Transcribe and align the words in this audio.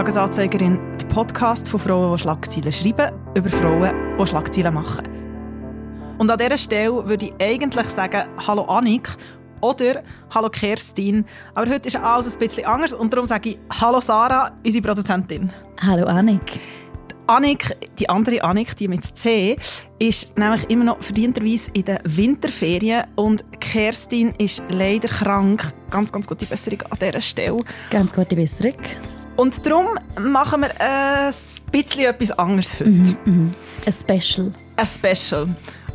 Tagesanzeigerin, 0.00 0.78
der 0.98 1.06
Podcast 1.08 1.68
von 1.68 1.78
Frauen, 1.78 2.16
die 2.16 2.22
Schlagzeilen 2.22 2.72
schreiben, 2.72 3.14
über 3.34 3.50
Frauen, 3.50 3.90
die 4.18 4.26
Schlagzeilen 4.26 4.72
machen. 4.72 5.06
Und 6.16 6.30
an 6.30 6.38
dieser 6.38 6.56
Stelle 6.56 7.06
würde 7.06 7.26
ich 7.26 7.34
eigentlich 7.38 7.90
sagen, 7.90 8.22
hallo 8.46 8.62
Annik 8.62 9.14
oder 9.60 10.02
hallo 10.30 10.48
Kerstin. 10.48 11.26
Aber 11.54 11.70
heute 11.70 11.88
ist 11.88 11.96
alles 11.96 12.32
ein 12.32 12.38
bisschen 12.38 12.64
anders 12.64 12.94
und 12.94 13.12
darum 13.12 13.26
sage 13.26 13.50
ich 13.50 13.58
hallo 13.78 14.00
Sarah, 14.00 14.52
unsere 14.64 14.82
Produzentin. 14.82 15.50
Hallo 15.82 16.06
Annik. 16.06 16.60
Annik, 17.26 17.76
die 17.98 18.08
andere 18.08 18.42
Annik, 18.42 18.74
die 18.78 18.88
mit 18.88 19.04
C, 19.18 19.58
ist 19.98 20.38
nämlich 20.38 20.70
immer 20.70 20.84
noch 20.84 21.02
verdienterweise 21.02 21.72
in 21.74 21.84
den 21.84 21.98
Winterferien 22.04 23.04
und 23.16 23.44
Kerstin 23.60 24.32
ist 24.38 24.62
leider 24.70 25.08
krank. 25.08 25.74
Ganz, 25.90 26.10
ganz 26.10 26.26
gute 26.26 26.46
Besserung 26.46 26.80
an 26.88 26.96
dieser 26.98 27.20
Stelle. 27.20 27.58
Ganz 27.90 28.14
gute 28.14 28.34
Besserung. 28.34 28.76
Und 29.40 29.64
darum 29.64 29.86
machen 30.20 30.60
wir 30.60 30.70
ein 30.82 31.32
bisschen 31.72 32.04
etwas 32.04 32.30
anderes 32.32 32.78
heute. 32.78 32.90
Mhm, 32.90 33.16
mhm. 33.24 33.50
Ein 33.86 33.92
Special. 33.92 34.52
Ein 34.76 34.86
Special. 34.86 35.48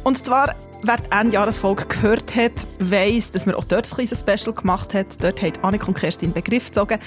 Und 0.03 0.25
zwar 0.25 0.55
wer 0.81 0.97
die 0.97 1.11
Endjahresfolge 1.11 1.85
gehört 1.85 2.35
hat, 2.35 2.65
weiss, 2.79 3.31
dass 3.31 3.45
wir 3.45 3.55
auch 3.55 3.63
dort 3.65 3.85
ein 3.85 3.95
kleines 3.95 4.19
Special 4.19 4.51
gemacht 4.51 4.95
haben. 4.95 5.05
Dort 5.21 5.43
hat 5.43 5.63
Annik 5.63 5.87
und 5.87 5.93
Kerstin 5.95 6.33
Begriff 6.33 6.65
gezogen. 6.65 6.97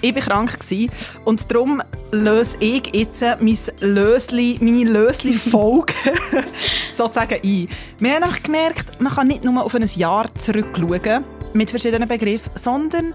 Ich 0.00 0.14
war 0.14 0.22
krank 0.22 0.60
gewesen, 0.60 0.88
und 1.24 1.50
darum 1.50 1.82
löse 2.12 2.56
ich 2.60 2.94
jetzt 2.94 3.20
mein 3.40 3.58
Lösli, 3.80 4.56
meine 4.60 4.84
Lösli-Folge 4.84 5.94
sozusagen 6.92 7.40
ein. 7.42 7.68
Wir 7.98 8.14
haben 8.14 8.22
nämlich 8.22 8.42
gemerkt, 8.44 9.00
man 9.00 9.12
kann 9.12 9.26
nicht 9.26 9.42
nur 9.42 9.64
auf 9.64 9.74
ein 9.74 9.82
Jahr 9.82 10.32
zurückschauen 10.36 11.24
mit 11.54 11.70
verschiedenen 11.70 12.06
Begriffen, 12.06 12.52
sondern 12.54 13.14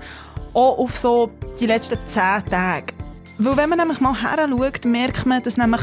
auch 0.53 0.77
auf 0.77 0.97
so 0.97 1.31
die 1.59 1.65
letzten 1.65 1.97
zehn 2.07 2.43
Tage. 2.49 2.93
Weil 3.37 3.57
wenn 3.57 3.69
man 3.69 3.79
nämlich 3.79 3.99
mal 3.99 4.15
her 4.15 4.47
schaut, 4.49 4.85
merkt 4.85 5.25
man, 5.25 5.41
dass 5.43 5.57
nämlich 5.57 5.81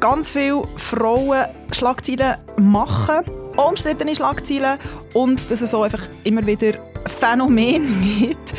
ganz 0.00 0.30
viele 0.30 0.62
Frauen 0.76 1.46
Schlagzeilen 1.72 2.36
machen 2.58 3.24
umstrittene 3.56 4.14
Schlagzeilen 4.14 4.78
und 5.14 5.50
dass 5.50 5.62
es 5.62 5.70
so 5.70 5.82
einfach 5.82 6.02
immer 6.24 6.46
wieder 6.46 6.78
Phänomene 7.06 7.86
gibt, 8.18 8.54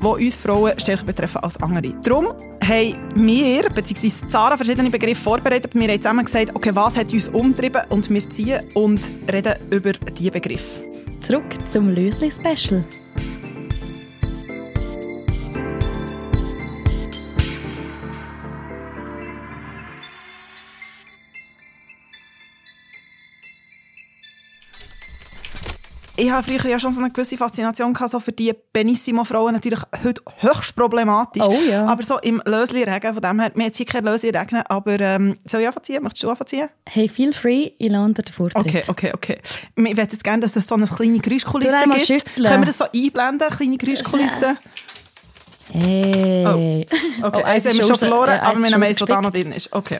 die 0.00 0.06
uns 0.06 0.36
Frauen 0.36 0.78
stärker 0.78 1.04
betreffen 1.04 1.38
als 1.38 1.56
andere. 1.62 1.94
Darum 2.02 2.28
haben 2.62 2.96
wir, 3.14 3.68
bzw. 3.70 4.10
Zara, 4.28 4.56
verschiedene 4.56 4.90
Begriffe 4.90 5.22
vorbereitet. 5.22 5.74
Wir 5.74 5.88
haben 5.88 6.00
zusammen 6.00 6.24
gesagt, 6.24 6.54
okay, 6.54 6.70
was 6.74 6.96
hat 6.96 7.12
uns 7.12 7.28
umtrieben 7.28 7.82
und 7.88 8.08
wir 8.10 8.28
ziehen 8.28 8.62
und 8.74 9.00
reden 9.32 9.54
über 9.70 9.92
diese 9.92 10.30
Begriffe. 10.30 10.82
Zurück 11.20 11.44
zum 11.70 11.88
Lösli-Special. 11.88 12.84
Ich 26.22 26.30
habe 26.30 26.44
früher 26.44 26.70
ja 26.70 26.78
schon 26.78 26.92
so 26.92 27.00
eine 27.00 27.10
gewisse 27.10 27.36
Faszination 27.36 27.92
gehabt, 27.92 28.12
so 28.12 28.20
für 28.20 28.30
die 28.30 28.54
Benissimo-Frauen, 28.72 29.54
natürlich 29.54 29.80
heute 30.04 30.22
höchst 30.38 30.76
problematisch. 30.76 31.44
Oh, 31.44 31.58
ja. 31.68 31.84
Aber 31.86 32.00
so 32.04 32.18
im 32.18 32.40
Lösli-Regen, 32.44 33.14
von 33.14 33.22
dem 33.22 33.40
her, 33.40 33.50
mir 33.54 33.64
jetzt 33.64 33.78
hier 33.78 33.86
kein 33.86 34.04
Lösli-Regen, 34.04 34.62
aber 34.68 35.00
ähm, 35.00 35.36
soll 35.44 35.62
ich 35.62 35.66
anfangen? 35.66 36.02
Möchtest 36.04 36.22
du 36.22 36.30
anfangen? 36.30 36.68
Hey, 36.88 37.08
feel 37.08 37.32
free, 37.32 37.72
ich 37.76 37.90
lande 37.90 38.22
den 38.22 38.32
Vortritt. 38.32 38.64
Okay, 38.64 38.82
okay, 38.86 39.10
okay. 39.12 39.40
Ich 39.74 39.84
würde 39.84 40.02
jetzt 40.12 40.22
gerne, 40.22 40.42
dass 40.42 40.54
es 40.54 40.68
so 40.68 40.76
eine 40.76 40.86
kleine 40.86 41.18
Geräuschkulisse 41.18 41.76
gibt. 41.86 42.06
Schütteln. 42.06 42.46
Können 42.46 42.62
wir 42.62 42.66
das 42.66 42.78
so 42.78 42.84
einblenden, 42.94 43.48
kleine 43.48 43.76
Geräuschkulisse? 43.76 44.56
Hey. 45.72 46.46
Oh. 46.46 47.26
Okay, 47.26 47.40
oh, 47.42 47.44
eins 47.44 47.66
haben 47.66 47.78
wir 47.78 47.84
schon 47.84 47.96
verloren, 47.96 48.30
äh, 48.30 48.38
aber 48.38 48.60
wir 48.60 48.70
haben 48.70 48.82
eins, 48.82 49.00
was 49.00 49.08
da 49.08 49.20
noch 49.20 49.30
drin 49.30 49.50
ist. 49.50 49.72
Okay. 49.72 49.98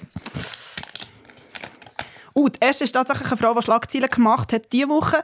Uh, 2.34 2.48
die 2.48 2.58
erste 2.60 2.84
ist 2.84 2.92
tatsächlich 2.92 3.28
eine 3.28 3.36
Frau, 3.36 3.54
die 3.54 3.62
Schlagzeilen 3.62 4.10
gemacht 4.10 4.52
hat 4.52 4.72
diese 4.72 4.88
Woche. 4.88 5.22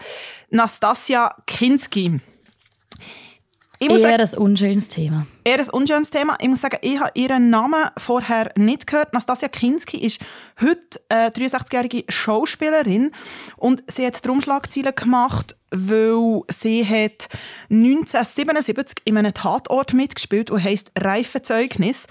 Nastasia 0.50 1.34
Kinski. 1.46 2.20
eher 4.00 4.18
sagen, 4.18 4.20
ein 4.20 4.38
unschönes 4.38 4.88
Thema. 4.88 5.26
Eher 5.44 5.60
ein 5.60 5.70
unschönes 5.70 6.10
Thema. 6.10 6.36
Ich 6.40 6.48
muss 6.48 6.60
sagen, 6.60 6.78
ich 6.82 6.98
habe 6.98 7.12
ihren 7.14 7.48
Namen 7.48 7.84
vorher 7.96 8.50
nicht 8.56 8.88
gehört. 8.88 9.12
Nastasia 9.12 9.46
Kinski 9.48 9.98
ist 9.98 10.20
heute 10.60 11.00
eine 11.08 11.28
63-jährige 11.30 12.04
Schauspielerin 12.08 13.12
und 13.56 13.84
sie 13.86 14.04
hat 14.04 14.26
drum 14.26 14.40
Schlagzeilen 14.40 14.94
gemacht, 14.96 15.56
weil 15.70 16.42
sie 16.48 16.84
hat 16.84 17.28
1977 17.70 19.02
in 19.04 19.16
einem 19.16 19.32
Tatort 19.32 19.94
mitgespielt, 19.94 20.50
der 20.50 20.62
heisst 20.62 20.90
Reifezeugnis. 20.98 22.08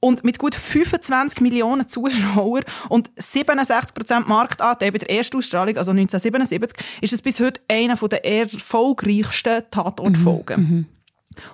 Und 0.00 0.22
mit 0.22 0.38
gut 0.38 0.54
25 0.54 1.40
Millionen 1.40 1.88
Zuschauern 1.88 2.64
und 2.88 3.10
67% 3.16 4.26
Marktanteil 4.26 4.92
bei 4.92 4.98
der 4.98 5.10
Erstausstrahlung, 5.10 5.76
also 5.76 5.90
1977, 5.90 6.78
ist 7.00 7.12
es 7.12 7.22
bis 7.22 7.40
heute 7.40 7.60
einer 7.68 7.96
der 7.96 8.24
erfolgreichsten 8.24 9.62
Tatortfolgen. 9.70 10.60
Mhm. 10.60 10.76
Mhm. 10.76 10.86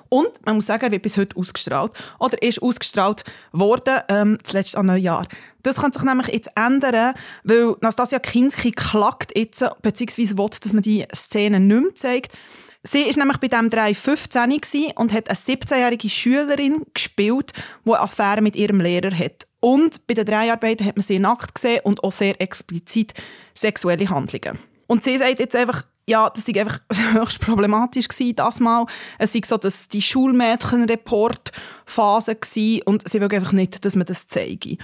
Und 0.08 0.44
man 0.44 0.56
muss 0.56 0.66
sagen, 0.66 0.84
er 0.84 0.92
wird 0.92 1.02
bis 1.02 1.16
heute 1.16 1.36
ausgestrahlt. 1.36 1.92
Oder 2.18 2.40
ist 2.42 2.62
ausgestrahlt 2.62 3.24
worden, 3.52 4.00
ähm, 4.08 4.38
zuletzt 4.42 4.76
an 4.76 4.86
Neujahr. 4.86 5.26
Das 5.62 5.76
kann 5.76 5.92
sich 5.92 6.02
nämlich 6.02 6.28
jetzt 6.28 6.50
ändern, 6.56 7.14
weil 7.42 7.74
Nastasia 7.80 8.18
Kinski 8.18 8.70
klagt 8.70 9.36
jetzt, 9.36 9.64
beziehungsweise 9.82 10.36
will, 10.36 10.48
dass 10.60 10.72
man 10.72 10.82
die 10.82 11.04
Szene 11.14 11.60
nicht 11.60 11.82
mehr 11.82 11.94
zeigt. 11.94 12.32
Sie 12.86 13.06
war 13.06 13.16
nämlich 13.16 13.38
bei 13.38 13.48
diesem 13.48 13.70
3 13.70 13.94
15 13.94 14.92
und 14.96 15.12
hat 15.12 15.28
eine 15.28 15.38
17-jährige 15.38 16.10
Schülerin 16.10 16.82
gespielt, 16.92 17.52
die 17.84 17.90
eine 17.90 18.00
Affäre 18.00 18.42
mit 18.42 18.56
ihrem 18.56 18.80
Lehrer 18.80 19.16
hat. 19.16 19.46
Und 19.60 20.06
bei 20.06 20.12
den 20.12 20.26
Dreharbeiten 20.26 20.86
hat 20.86 20.96
man 20.96 21.02
sie 21.02 21.18
nackt 21.18 21.54
gesehen 21.54 21.80
und 21.84 22.04
auch 22.04 22.12
sehr 22.12 22.38
explizit 22.40 23.14
sexuelle 23.54 24.10
Handlungen. 24.10 24.58
Und 24.86 25.02
sie 25.02 25.16
sagt 25.16 25.38
jetzt 25.38 25.56
einfach, 25.56 25.84
ja, 26.06 26.28
das 26.28 26.46
war 26.46 26.60
einfach 26.60 26.80
höchst 27.14 27.40
problematisch 27.40 28.06
das 28.34 28.60
Mal. 28.60 28.84
Es 29.18 29.34
war 29.34 29.40
so 29.46 29.56
dass 29.56 29.88
die 29.88 30.02
Schulmädchen-Report-Phase 30.02 32.36
und 32.84 33.08
sie 33.08 33.20
will 33.20 33.34
einfach 33.34 33.52
nicht, 33.52 33.82
dass 33.84 33.96
man 33.96 34.06
das 34.06 34.28
zeige. 34.28 34.76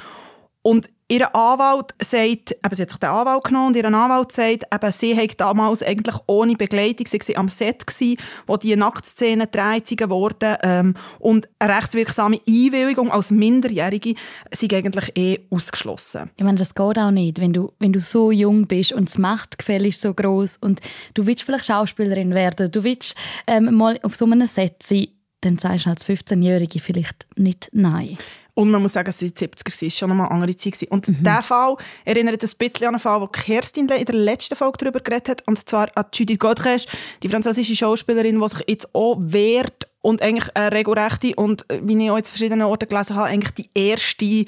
Und 0.63 0.91
ihr 1.09 1.35
Anwalt 1.35 1.95
sagt, 2.01 2.53
eben, 2.53 2.75
sie 2.75 2.83
hat 2.83 2.91
sich 2.91 2.99
den 2.99 3.09
Anwalt 3.09 3.45
genommen 3.45 3.69
und 3.69 3.77
ihr 3.77 3.85
Anwalt 3.85 4.31
sagt, 4.31 4.65
eben, 4.73 4.93
sie 4.93 5.17
hat 5.17 5.41
damals 5.41 5.83
eigentlich 5.83 6.17
ohne 6.27 6.55
Begleitung, 6.55 7.07
sie 7.07 7.19
war 7.19 7.39
am 7.39 7.49
Set, 7.49 7.87
gewesen, 7.87 8.17
wo 8.47 8.57
die 8.57 8.77
Nacktszenen 8.77 9.51
gedreht 9.51 9.91
wurden 10.09 10.57
ähm, 10.63 10.95
und 11.19 11.49
eine 11.59 11.77
rechtswirksame 11.77 12.41
Einwilligung 12.47 13.11
als 13.11 13.31
Minderjährige 13.31 14.15
sind 14.53 14.75
eigentlich 14.75 15.17
eh 15.17 15.41
ausgeschlossen. 15.51 16.31
Ich 16.37 16.45
meine, 16.45 16.59
das 16.59 16.75
geht 16.75 16.99
auch 16.99 17.11
nicht, 17.11 17.41
wenn 17.41 17.53
du, 17.53 17.73
wenn 17.79 17.93
du 17.93 18.01
so 18.01 18.31
jung 18.31 18.67
bist 18.67 18.93
und 18.93 19.09
das 19.09 19.19
Machtgefälle 19.19 19.89
ist 19.89 20.01
so 20.01 20.15
groß 20.15 20.59
und 20.61 20.81
du 21.15 21.27
willst 21.27 21.43
vielleicht 21.43 21.65
Schauspielerin 21.67 22.35
werden, 22.35 22.71
du 22.71 22.85
willst 22.85 23.15
ähm, 23.47 23.75
mal 23.75 23.99
auf 24.03 24.15
so 24.15 24.27
einem 24.27 24.47
Set 24.47 24.83
sein, 24.83 25.09
dann 25.41 25.59
sagst 25.59 25.87
du 25.87 25.91
als 25.91 26.07
15-Jährige 26.07 26.81
vielleicht 26.81 27.27
nicht 27.37 27.71
Nein. 27.73 28.19
Und 28.55 28.71
man 28.71 28.83
muss 28.83 28.93
sagen, 28.93 29.09
es 29.09 29.23
waren 29.23 29.33
die 29.33 29.47
70er, 29.47 29.69
es 29.69 29.83
war 29.83 29.91
schon 29.91 30.09
nochmal 30.11 30.27
eine 30.27 30.35
andere 30.35 30.57
Zeit. 30.57 30.91
Und 30.91 31.09
mhm. 31.09 31.19
dieser 31.19 31.43
Fall 31.43 31.77
erinnert 32.05 32.43
ein 32.43 32.51
bisschen 32.59 32.89
an 32.89 32.95
einen 32.95 32.99
Fall, 32.99 33.21
wo 33.21 33.27
Kerstin 33.27 33.89
in 33.89 34.05
der 34.05 34.15
letzten 34.15 34.57
Folge 34.57 34.79
darüber 34.79 35.01
geredet 35.01 35.29
hat, 35.29 35.49
und 35.49 35.67
zwar 35.67 35.89
an 35.95 36.07
Judith 36.13 36.39
Godrèche, 36.39 36.87
die 37.23 37.29
französische 37.29 37.77
Schauspielerin, 37.77 38.39
die 38.39 38.49
sich 38.49 38.65
jetzt 38.69 38.95
auch 38.95 39.17
wehrt 39.19 39.89
und 40.03 40.21
eigentlich 40.21 40.55
eine 40.55 40.73
regelrechte 40.73 41.35
und, 41.37 41.65
wie 41.83 42.05
ich 42.05 42.11
auch 42.11 42.17
jetzt 42.17 42.31
verschiedenen 42.31 42.67
Orten 42.67 42.89
gelesen 42.89 43.17
habe, 43.17 43.29
eigentlich 43.29 43.55
die 43.55 43.71
erste 43.75 44.45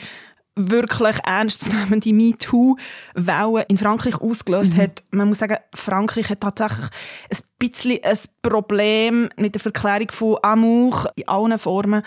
wirklich 0.55 1.17
ernstzunehmende 1.25 2.13
MeToo-Welle 2.13 3.65
in 3.69 3.79
Frankreich 3.79 4.21
ausgelöst 4.21 4.75
mhm. 4.75 4.83
hat. 4.83 5.03
Man 5.11 5.29
muss 5.29 5.39
sagen, 5.39 5.57
Frankreich 5.75 6.29
hat 6.29 6.41
tatsächlich 6.41 6.89
ein 7.31 7.39
bisschen 7.71 8.03
ein 8.03 8.19
Problem 8.43 9.29
mit 9.37 9.55
der 9.55 9.61
Verklärung 9.61 10.11
von 10.11 10.39
Amour 10.43 11.11
in 11.15 11.29
allen 11.29 11.59
Formen. 11.59 12.03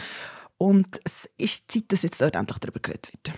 Und 0.57 0.99
es 1.03 1.29
ist 1.37 1.71
Zeit, 1.71 1.83
dass 1.89 2.01
jetzt 2.01 2.21
dort 2.21 2.35
endlich 2.35 2.59
darüber 2.59 2.79
geredet 2.79 3.11
wird. 3.11 3.37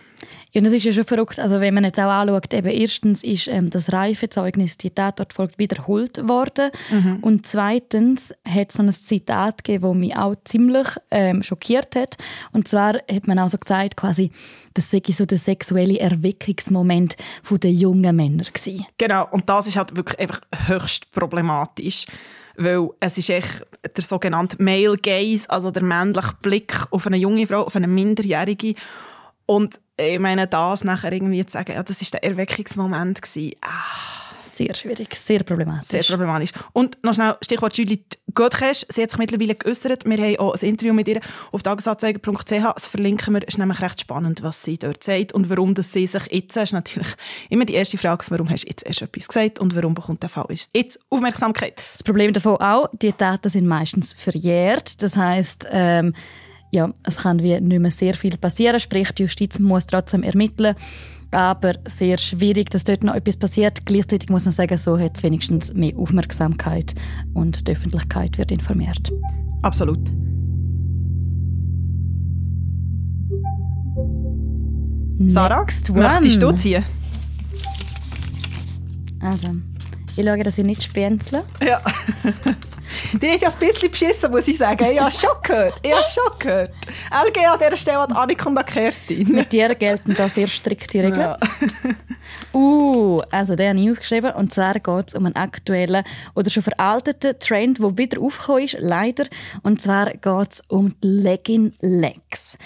Ja, 0.52 0.62
das 0.62 0.74
ist 0.74 0.84
ja 0.84 0.92
schon 0.92 1.04
verrückt. 1.04 1.40
Also 1.40 1.60
wenn 1.62 1.74
man 1.74 1.84
jetzt 1.84 2.00
auch 2.00 2.10
anschaut, 2.10 2.54
eben 2.54 2.68
erstens 2.68 3.24
ist 3.24 3.48
ähm, 3.48 3.70
das 3.70 3.92
Reifezeugnis, 3.92 4.78
die 4.78 4.90
Tatortfolge, 4.90 5.54
wiederholt 5.58 6.28
worden. 6.28 6.72
Mhm. 6.90 7.18
Und 7.22 7.48
zweitens 7.48 8.34
hat 8.48 8.70
es 8.70 8.76
so 8.76 8.84
ein 8.84 8.92
Zitat 8.92 9.64
gegeben, 9.64 9.88
das 9.88 9.96
mich 9.96 10.16
auch 10.16 10.36
ziemlich 10.46 10.88
ähm, 11.12 11.44
schockiert 11.44 11.96
hat. 11.96 12.18
Und 12.54 12.68
zwar 12.68 12.96
hat 12.96 13.28
man 13.28 13.40
auch 13.40 13.50
so 13.50 13.58
gesagt, 13.58 13.98
quasi, 13.98 14.32
das 14.74 14.90
sei 14.90 15.02
so 15.10 15.26
der 15.26 15.38
sexuelle 15.38 16.00
Erweckungsmoment 16.00 17.18
der 17.50 17.72
jungen 17.72 18.16
Männer 18.16 18.44
gewesen. 18.44 18.86
Genau, 18.98 19.28
und 19.32 19.50
das 19.50 19.68
ist 19.68 19.78
halt 19.78 19.96
wirklich 19.96 20.20
einfach 20.20 20.42
höchst 20.68 21.12
problematisch 21.12 22.06
weil 22.58 22.90
es 23.00 23.18
ist 23.18 23.30
echt 23.30 23.66
der 23.96 24.04
sogenannte 24.04 24.62
Male 24.62 24.98
Gaze, 24.98 25.50
also 25.50 25.72
der 25.72 25.84
männliche 25.84 26.34
Blick 26.42 26.74
auf 26.90 27.06
eine 27.08 27.18
junge 27.18 27.46
Frau, 27.46 27.62
auf 27.62 27.76
eine 27.76 27.88
Minderjährige. 27.88 28.74
Und 29.46 29.80
ich 29.98 30.20
meine, 30.20 30.48
das 30.48 30.84
nachher 30.84 31.12
irgendwie 31.12 31.46
zu 31.46 31.54
sagen, 31.54 31.74
ja, 31.74 31.84
das 31.84 32.02
ist 32.02 32.14
der 32.14 32.24
Erweckungsmoment 32.24 33.22
gewesen. 33.22 33.54
Ah. 33.62 34.28
Sehr 34.40 34.74
schwierig, 34.76 35.16
sehr 35.16 35.44
problematisch. 35.44 35.90
Sehr 35.90 36.04
problematisch. 36.04 36.52
Und 36.74 36.98
noch 37.04 37.14
schnell 37.14 37.36
Stichwort 37.42 37.78
Juliette 37.78 38.18
Göttkesch. 38.34 38.86
Sie 38.90 39.02
hat 39.02 39.10
sich 39.10 39.20
mittlerweile 39.20 39.56
geäußert. 39.56 40.06
Wir 40.06 40.18
haben 40.18 40.38
auch 40.38 40.54
ein 40.54 40.70
Interview 40.70 40.94
mit 40.94 41.08
ihr 41.08 41.22
auf 41.52 41.64
tagesanzeiger.ch. 41.64 42.74
Das 42.76 42.88
verlinken 42.88 43.34
wir. 43.34 43.42
Es 43.42 43.56
ist 43.56 43.58
nämlich 43.58 43.82
recht 43.82 44.02
spannend, 44.02 44.44
was 44.44 44.64
sie 44.64 44.78
dort 44.78 45.04
sagt 45.04 45.34
und 45.34 45.50
warum 45.50 45.74
das 45.74 45.92
sie 45.92 46.08
sich 46.08 46.32
jetzt, 46.32 46.58
ist 46.58 46.74
natürlich 46.74 47.08
immer 47.50 47.66
die 47.66 47.74
erste 47.74 47.98
Frage, 47.98 48.26
warum 48.30 48.50
hast 48.50 48.64
du 48.64 48.68
jetzt 48.68 48.86
erst 48.86 49.02
etwas 49.02 49.28
gesagt 49.28 49.60
und 49.60 49.76
warum 49.76 49.94
bekommt 49.94 50.22
der 50.22 50.30
Fall 50.30 50.46
jetzt 50.74 51.00
Aufmerksamkeit? 51.10 51.82
Das 51.94 52.04
Problem 52.04 52.34
davon 52.34 52.58
auch, 52.58 52.90
die 52.94 53.14
Daten 53.16 53.50
sind 53.50 53.66
meistens 53.66 54.14
verjährt. 54.14 55.02
Das 55.02 55.18
heißt, 55.18 55.68
ähm, 55.72 56.14
ja, 56.72 56.92
es 57.04 57.18
kann 57.18 57.42
wie 57.42 57.60
nicht 57.60 57.80
mehr 57.80 57.92
sehr 57.92 58.14
viel 58.14 58.38
passieren, 58.38 58.80
sprich 58.80 59.12
die 59.12 59.24
Justiz 59.24 59.60
muss 59.60 59.88
trotzdem 59.88 60.24
ermitteln 60.24 60.76
aber 61.32 61.74
sehr 61.86 62.18
schwierig, 62.18 62.70
dass 62.70 62.84
dort 62.84 63.04
noch 63.04 63.16
etwas 63.16 63.38
passiert. 63.38 63.86
Gleichzeitig 63.86 64.30
muss 64.30 64.46
man 64.46 64.52
sagen, 64.52 64.78
so 64.78 64.98
hat 64.98 65.18
es 65.18 65.24
wenigstens 65.24 65.74
mehr 65.74 65.98
Aufmerksamkeit 65.98 66.96
und 67.34 67.68
die 67.68 67.72
Öffentlichkeit 67.72 68.38
wird 68.38 68.52
informiert. 68.52 69.12
Absolut. 69.62 70.00
Sarah, 75.26 75.62
Next 75.62 75.90
möchtest 75.94 76.42
du 76.42 76.52
ziehen? 76.54 76.84
Also, 79.20 79.50
ich 80.16 80.24
schaue, 80.24 80.44
dass 80.44 80.58
ich 80.58 80.64
nicht 80.64 80.84
spienzle. 80.84 81.44
Ja. 81.66 81.82
Die 83.14 83.32
hat 83.32 83.42
ja 83.42 83.50
ein 83.50 83.60
bisschen 83.60 83.92
beschissen, 83.92 84.32
muss 84.32 84.48
ich 84.48 84.58
sagen. 84.58 84.86
Ich 84.92 85.00
habe 85.00 85.12
schon 85.12 85.30
gehört. 85.44 85.80
Ich 85.82 85.92
habe 85.92 86.02
es 86.02 86.14
schon 86.14 86.40
gehört. 86.40 86.72
LG 87.12 87.48
an 87.48 87.60
dieser 87.60 87.78
Stelle 87.78 88.00
an 88.00 88.12
Annika 88.12 88.50
und 88.50 88.58
an 88.58 88.66
Kerstin. 88.66 89.32
Mit 89.32 89.52
dir 89.52 89.74
gelten 89.76 90.14
da 90.14 90.30
sehr 90.30 90.48
strikte 90.48 91.00
Regeln. 91.00 91.20
Ja. 91.20 91.38
Uh, 92.54 93.22
also 93.32 93.56
den 93.56 93.70
habe 93.70 93.80
ich 93.80 93.92
aufgeschrieben. 93.92 94.34
Und 94.34 94.54
zwar 94.54 94.74
geht 94.74 95.10
es 95.10 95.16
um 95.16 95.26
einen 95.26 95.36
aktuellen 95.36 96.04
oder 96.36 96.50
schon 96.50 96.64
veralteten 96.64 97.40
Trend, 97.40 97.80
der 97.80 97.98
wieder 97.98 98.22
aufgekommen 98.22 98.64
ist, 98.64 98.78
leider. 98.80 99.26
Und 99.64 99.82
zwar 99.82 100.12
geht 100.12 100.52
es 100.52 100.62
um 100.68 100.94
die 101.02 101.08
Legging 101.08 101.74
Legs. 101.80 102.58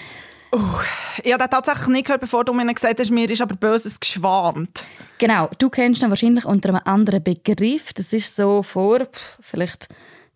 Ich 1.22 1.32
habe 1.32 1.42
den 1.42 1.50
tatsächlich 1.50 1.88
nicht 1.88 2.06
gehört, 2.06 2.20
bevor 2.20 2.44
du 2.44 2.52
mir 2.52 2.66
gesagt 2.74 3.00
hast, 3.00 3.10
mir 3.10 3.30
ist 3.30 3.40
aber 3.40 3.56
Böses 3.56 3.98
geschwant. 3.98 4.84
Genau, 5.18 5.48
du 5.58 5.70
kennst 5.70 6.02
ihn 6.02 6.10
wahrscheinlich 6.10 6.44
unter 6.44 6.70
einem 6.70 6.80
anderen 6.84 7.22
Begriff. 7.22 7.92
Das 7.94 8.12
ist 8.12 8.36
so 8.36 8.62
vor 8.62 9.00
pff, 9.06 9.38
vielleicht 9.40 9.88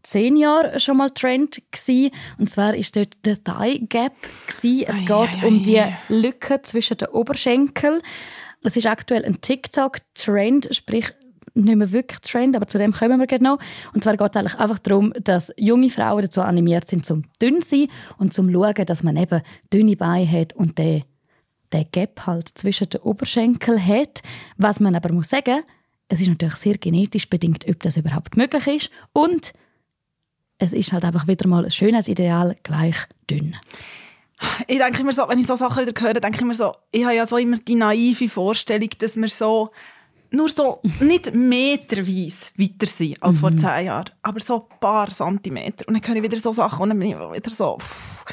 zehn 0.03 0.37
Jahren 0.37 0.79
schon 0.81 0.97
mal 0.97 1.11
Trend 1.11 1.61
gewesen. 1.71 2.13
Und 2.39 2.49
zwar 2.49 2.75
ist 2.75 2.97
dort 2.97 3.15
der 3.25 3.43
Thigh 3.43 3.81
Gap 3.89 4.15
gewesen. 4.47 4.85
Es 4.87 4.99
geht 4.99 5.11
ei, 5.43 5.47
um 5.47 5.57
ei. 5.57 5.63
die 6.09 6.15
Lücke 6.15 6.63
zwischen 6.63 6.97
den 6.97 7.09
Oberschenkeln. 7.09 8.01
Es 8.63 8.77
ist 8.77 8.87
aktuell 8.87 9.25
ein 9.25 9.41
TikTok-Trend, 9.41 10.75
sprich 10.75 11.13
nicht 11.65 11.77
mehr 11.77 11.93
wirklich 11.93 12.21
Trend, 12.21 12.57
aber 12.57 12.67
zu 12.67 12.79
dem 12.79 12.93
kommen 12.93 13.21
wir 13.21 13.39
noch. 13.41 13.59
Und 13.95 14.05
zwar 14.05 14.17
geht 14.17 14.31
es 14.31 14.37
eigentlich 14.37 14.59
einfach 14.59 14.79
darum, 14.79 15.13
dass 15.23 15.53
junge 15.57 15.91
Frauen 15.91 16.23
dazu 16.23 16.43
animiert 16.43 16.89
sind, 16.89 17.05
zum 17.05 17.25
dünn 17.41 17.63
zu 17.63 17.77
sein 17.77 17.89
und 18.19 18.35
zum 18.35 18.53
schauen, 18.53 18.87
dass 18.87 19.03
man 19.03 19.17
eben 19.17 19.43
dünne 19.73 19.97
Beine 19.97 20.31
hat 20.31 20.53
und 20.55 20.79
den, 20.79 21.05
den 21.73 21.87
Gap 21.93 22.27
halt 22.27 22.49
zwischen 22.49 22.91
den 22.91 23.01
Oberschenkeln 23.01 23.85
hat. 23.85 24.23
Was 24.57 24.81
man 24.81 24.95
aber 24.95 25.13
muss 25.13 25.31
sagen, 25.31 25.63
es 26.09 26.21
ist 26.21 26.29
natürlich 26.29 26.57
sehr 26.57 26.79
genetisch 26.79 27.29
bedingt, 27.29 27.69
ob 27.69 27.81
das 27.83 27.97
überhaupt 27.97 28.37
möglich 28.37 28.67
ist. 28.67 28.91
Und 29.13 29.53
es 30.59 30.73
ist 30.73 30.93
halt 30.93 31.05
einfach 31.05 31.27
wieder 31.27 31.49
mal 31.49 31.65
ein 31.65 31.71
schönes 31.71 32.09
Ideal, 32.09 32.57
gleich 32.63 32.97
dünn. 33.29 33.57
Ich 34.67 34.79
denke 34.79 35.01
immer 35.01 35.13
so, 35.13 35.29
wenn 35.29 35.39
ich 35.39 35.47
so 35.47 35.57
Sachen 35.57 35.87
wieder 35.87 36.01
höre, 36.01 36.15
denke 36.15 36.39
ich 36.39 36.45
mir 36.45 36.55
so, 36.55 36.73
ich 36.93 37.05
habe 37.05 37.15
ja 37.15 37.27
so 37.27 37.39
immer 37.39 37.57
die 37.57 37.75
naive 37.75 38.29
Vorstellung, 38.29 38.91
dass 38.99 39.17
wir 39.17 39.29
so 39.29 39.71
nur 40.31 40.49
so 40.49 40.81
nicht 41.01 41.35
meterweise 41.35 42.51
weiter 42.57 42.87
sind 42.87 43.23
als 43.23 43.41
vor 43.41 43.57
zehn 43.57 43.87
Jahren, 43.87 44.11
aber 44.23 44.41
so 44.41 44.69
ein 44.71 44.79
paar 44.79 45.11
Zentimeter. 45.11 45.87
Und 45.89 45.95
dann 45.95 46.07
höre 46.07 46.17
ich 46.17 46.23
wieder 46.23 46.39
so 46.39 46.53
Sachen 46.53 46.83
und 46.83 46.89
dann 46.91 46.99
bin 46.99 47.11
ich 47.11 47.17
wieder 47.17 47.51
so... 47.51 47.79
pff. 47.79 48.25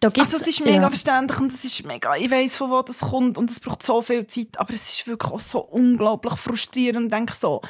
Da 0.00 0.08
Also 0.18 0.36
es 0.36 0.46
ist 0.46 0.62
mega 0.62 0.82
ja. 0.82 0.88
verständlich 0.90 1.40
und 1.40 1.50
es 1.50 1.64
ist 1.64 1.86
mega, 1.86 2.14
ich 2.16 2.30
weiß 2.30 2.56
von 2.56 2.70
wo 2.70 2.82
das 2.82 3.00
kommt 3.00 3.38
und 3.38 3.50
es 3.50 3.58
braucht 3.58 3.82
so 3.82 4.02
viel 4.02 4.26
Zeit, 4.26 4.58
aber 4.58 4.74
es 4.74 4.86
ist 4.90 5.06
wirklich 5.06 5.32
auch 5.32 5.40
so 5.40 5.60
unglaublich 5.60 6.34
frustrierend. 6.34 7.06
Ich 7.06 7.10
denke 7.10 7.34
so, 7.34 7.62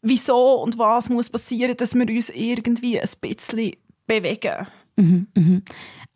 wieso 0.00 0.62
und 0.62 0.78
was 0.78 1.08
muss 1.08 1.28
passieren, 1.28 1.76
dass 1.76 1.94
wir 1.94 2.06
uns 2.08 2.30
irgendwie 2.30 3.00
ein 3.00 3.08
bisschen 3.20 3.72
bewegen. 4.06 4.66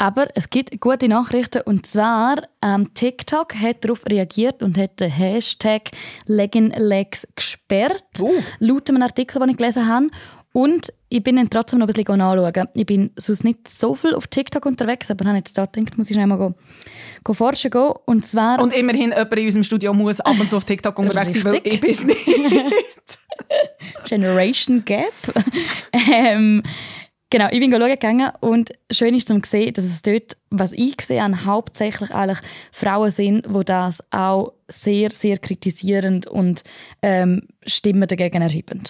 Aber 0.00 0.28
es 0.34 0.48
gibt 0.48 0.80
gute 0.80 1.08
Nachrichten 1.08 1.60
und 1.66 1.84
zwar 1.86 2.36
ähm, 2.62 2.94
TikTok 2.94 3.54
hat 3.54 3.84
darauf 3.84 4.06
reagiert 4.06 4.62
und 4.62 4.78
hat 4.78 4.98
den 4.98 5.10
Hashtag 5.10 5.90
Legging-Legs 6.24 7.28
gesperrt, 7.36 8.02
Oh. 8.18 8.32
laut 8.60 8.88
einem 8.88 9.02
Artikel, 9.02 9.38
den 9.40 9.50
ich 9.50 9.58
gelesen 9.58 9.86
habe. 9.86 10.08
Und 10.54 10.90
ich 11.10 11.22
bin 11.22 11.36
ihn 11.36 11.50
trotzdem 11.50 11.80
noch 11.80 11.86
ein 11.86 11.92
bisschen 11.92 12.18
anschauen. 12.18 12.68
Ich 12.72 12.86
bin 12.86 13.10
sonst 13.16 13.44
nicht 13.44 13.68
so 13.68 13.94
viel 13.94 14.14
auf 14.14 14.26
TikTok 14.26 14.64
unterwegs, 14.64 15.10
aber 15.10 15.26
habe 15.26 15.36
jetzt 15.36 15.58
da 15.58 15.66
gedacht, 15.66 15.98
muss 15.98 16.08
ich 16.08 16.14
schnell 16.14 16.26
mal 16.26 16.38
go, 16.38 16.54
go 17.22 17.34
forschen 17.34 17.70
gehen. 17.70 17.92
Und 18.06 18.24
zwar... 18.24 18.58
Und 18.58 18.72
immerhin 18.72 19.10
jemand 19.10 19.36
in 19.36 19.44
unserem 19.44 19.64
Studio 19.64 19.92
muss 19.92 20.18
ab 20.20 20.40
und 20.40 20.48
zu 20.48 20.56
auf 20.56 20.64
TikTok 20.64 20.98
unterwegs 20.98 21.34
sein, 21.34 21.44
weil 21.44 21.60
ich 21.62 21.78
bin's 21.78 22.04
nicht. 22.04 22.26
Generation 24.08 24.82
Gap. 24.84 25.12
ähm, 25.92 26.62
genau, 27.30 27.48
ich 27.50 27.60
bin 27.60 27.70
schauen 27.70 27.88
gegangen 27.88 28.30
und 28.40 28.72
schön 28.90 29.14
ist 29.14 29.28
zu 29.28 29.40
sehen, 29.44 29.72
dass 29.74 29.84
es 29.84 30.02
dort, 30.02 30.36
was 30.50 30.72
ich 30.72 30.96
habe, 31.08 31.44
hauptsächlich 31.44 32.10
eigentlich 32.10 32.40
Frauen 32.72 33.10
sind, 33.10 33.46
die 33.46 33.64
das 33.64 34.04
auch 34.10 34.52
sehr, 34.68 35.10
sehr 35.10 35.38
kritisierend 35.38 36.26
und 36.26 36.64
ähm, 37.02 37.48
Stimmen 37.66 38.06
dagegen 38.06 38.42
erheben. 38.42 38.82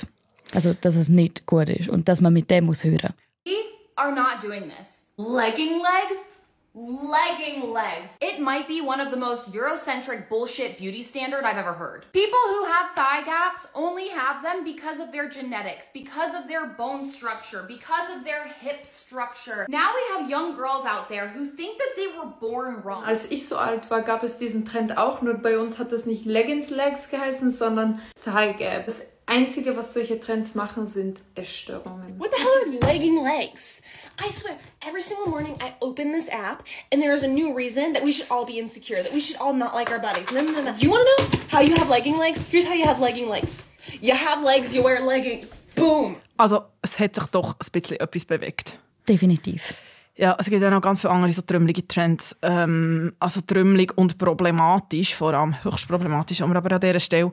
Also, 0.52 0.74
dass 0.74 0.96
es 0.96 1.08
nicht 1.08 1.46
gut 1.46 1.68
ist 1.68 1.88
und 1.88 2.08
dass 2.08 2.20
man 2.20 2.32
mit 2.32 2.50
dem 2.50 2.64
muss 2.64 2.82
hören 2.82 3.14
We 3.44 3.52
are 3.94 4.12
not 4.12 4.42
doing 4.42 4.68
this. 4.68 5.06
Legging 5.16 5.78
legs? 5.78 6.28
Legging 6.72 7.72
legs. 7.72 8.16
It 8.20 8.40
might 8.40 8.68
be 8.68 8.80
one 8.80 9.00
of 9.00 9.10
the 9.10 9.16
most 9.16 9.50
Eurocentric 9.50 10.28
bullshit 10.28 10.78
beauty 10.78 11.02
standard 11.02 11.42
I've 11.42 11.56
ever 11.56 11.72
heard. 11.72 12.06
People 12.12 12.38
who 12.46 12.64
have 12.66 12.90
thigh 12.90 13.24
gaps 13.24 13.66
only 13.74 14.08
have 14.08 14.40
them 14.44 14.62
because 14.62 15.00
of 15.00 15.10
their 15.10 15.28
genetics, 15.28 15.86
because 15.92 16.32
of 16.32 16.46
their 16.46 16.68
bone 16.68 17.04
structure, 17.04 17.64
because 17.66 18.16
of 18.16 18.24
their 18.24 18.44
hip 18.44 18.86
structure. 18.86 19.66
Now 19.68 19.90
we 19.94 20.14
have 20.14 20.30
young 20.30 20.54
girls 20.54 20.86
out 20.86 21.08
there 21.08 21.26
who 21.26 21.44
think 21.44 21.76
that 21.78 21.96
they 21.96 22.06
were 22.06 22.32
born 22.40 22.82
wrong. 22.84 23.02
Als 23.04 23.28
ich 23.32 23.48
so 23.48 23.56
alt 23.56 23.90
war, 23.90 24.02
gab 24.02 24.22
es 24.22 24.38
diesen 24.38 24.64
Trend 24.64 24.96
auch, 24.96 25.22
nur 25.22 25.34
bei 25.34 25.58
uns 25.58 25.80
hat 25.80 25.90
das 25.90 26.06
nicht 26.06 26.24
Leggings 26.24 26.70
Legs 26.70 27.08
geheißen, 27.08 27.50
sondern 27.50 28.00
Thigh 28.24 28.56
Gap. 28.56 28.86
Das 28.86 29.06
Einzige, 29.26 29.76
was 29.76 29.92
solche 29.92 30.18
Trends 30.18 30.54
machen, 30.54 30.86
sind 30.86 31.20
Essstörungen. 31.36 32.18
What 32.18 32.30
the 32.30 32.42
hell 32.42 32.82
are 32.84 32.92
legging 32.92 33.22
legs? 33.22 33.80
I 34.22 34.30
swear, 34.30 34.58
every 34.82 35.00
single 35.00 35.28
morning 35.28 35.56
I 35.62 35.72
open 35.80 36.12
this 36.12 36.28
app 36.28 36.62
and 36.92 37.00
there's 37.00 37.22
a 37.22 37.28
new 37.28 37.54
reason 37.56 37.94
that 37.94 38.04
we 38.04 38.12
should 38.12 38.26
all 38.30 38.44
be 38.44 38.58
insecure, 38.58 39.02
that 39.02 39.12
we 39.14 39.20
should 39.20 39.40
all 39.40 39.54
not 39.54 39.74
like 39.74 39.90
our 39.90 39.98
bodies. 39.98 40.30
No, 40.30 40.42
no, 40.42 40.60
no. 40.60 40.74
You 40.78 40.90
wanna 40.90 41.04
know 41.04 41.24
how 41.48 41.60
you 41.60 41.74
have 41.76 41.88
legging 41.88 42.18
legs? 42.18 42.38
Here's 42.50 42.66
how 42.66 42.74
you 42.74 42.84
have 42.84 43.00
legging 43.00 43.30
legs. 43.30 43.64
You 44.02 44.12
have 44.14 44.44
legs, 44.44 44.74
you 44.74 44.82
wear 44.84 45.00
leggings. 45.00 45.62
Boom. 45.74 46.16
Also 46.36 46.64
es 46.82 46.98
hat 46.98 47.14
sich 47.14 47.24
doch 47.30 47.54
ein 47.54 47.70
bisschen 47.72 47.98
etwas 47.98 48.26
bewegt. 48.26 48.78
Definitiv. 49.08 49.74
Ja, 50.16 50.36
es 50.38 50.50
gibt 50.50 50.60
ja 50.60 50.68
noch 50.68 50.82
ganz 50.82 51.00
viele 51.00 51.14
andere 51.14 51.32
so 51.32 51.40
trümmelige 51.40 51.88
Trends. 51.88 52.36
Ähm, 52.42 53.14
also 53.20 53.40
trümmelig 53.40 53.96
und 53.96 54.18
problematisch, 54.18 55.14
vor 55.14 55.32
allem 55.32 55.64
höchst 55.64 55.88
problematisch, 55.88 56.42
aber 56.42 56.72
an 56.72 56.80
dieser 56.80 57.00
Stelle 57.00 57.32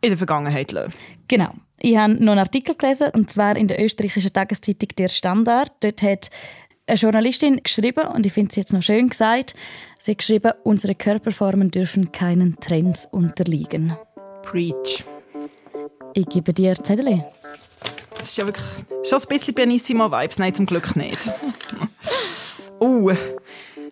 in 0.00 0.10
der 0.10 0.18
Vergangenheit 0.18 0.70
lassen. 0.70 0.94
Genau. 1.26 1.52
Ich 1.80 1.96
habe 1.96 2.12
noch 2.14 2.32
einen 2.32 2.40
Artikel 2.40 2.74
gelesen, 2.74 3.10
und 3.12 3.30
zwar 3.30 3.56
in 3.56 3.68
der 3.68 3.82
österreichischen 3.82 4.32
Tageszeitung 4.32 4.88
«Der 4.98 5.08
Standard». 5.08 5.72
Dort 5.80 6.02
hat 6.02 6.30
eine 6.86 6.96
Journalistin 6.96 7.62
geschrieben, 7.62 8.06
und 8.08 8.26
ich 8.26 8.32
finde 8.32 8.50
es 8.50 8.56
jetzt 8.56 8.72
noch 8.72 8.82
schön 8.82 9.08
gesagt, 9.08 9.54
sie 9.98 10.12
hat 10.12 10.18
geschrieben, 10.18 10.52
unsere 10.64 10.94
Körperformen 10.94 11.70
dürfen 11.70 12.10
keinen 12.10 12.58
Trends 12.58 13.06
unterliegen. 13.10 13.96
Preach. 14.42 15.04
Ich 16.14 16.26
gebe 16.28 16.52
dir 16.52 16.74
Zettel. 16.82 17.24
Das 18.16 18.30
ist 18.30 18.36
ja 18.36 18.46
wirklich 18.46 18.66
schon 19.04 19.20
ein 19.20 19.28
bisschen 19.28 19.54
Benissimo-Vibes. 19.54 20.38
Nein, 20.38 20.54
zum 20.54 20.66
Glück 20.66 20.96
nicht. 20.96 21.18
uh, 22.80 23.12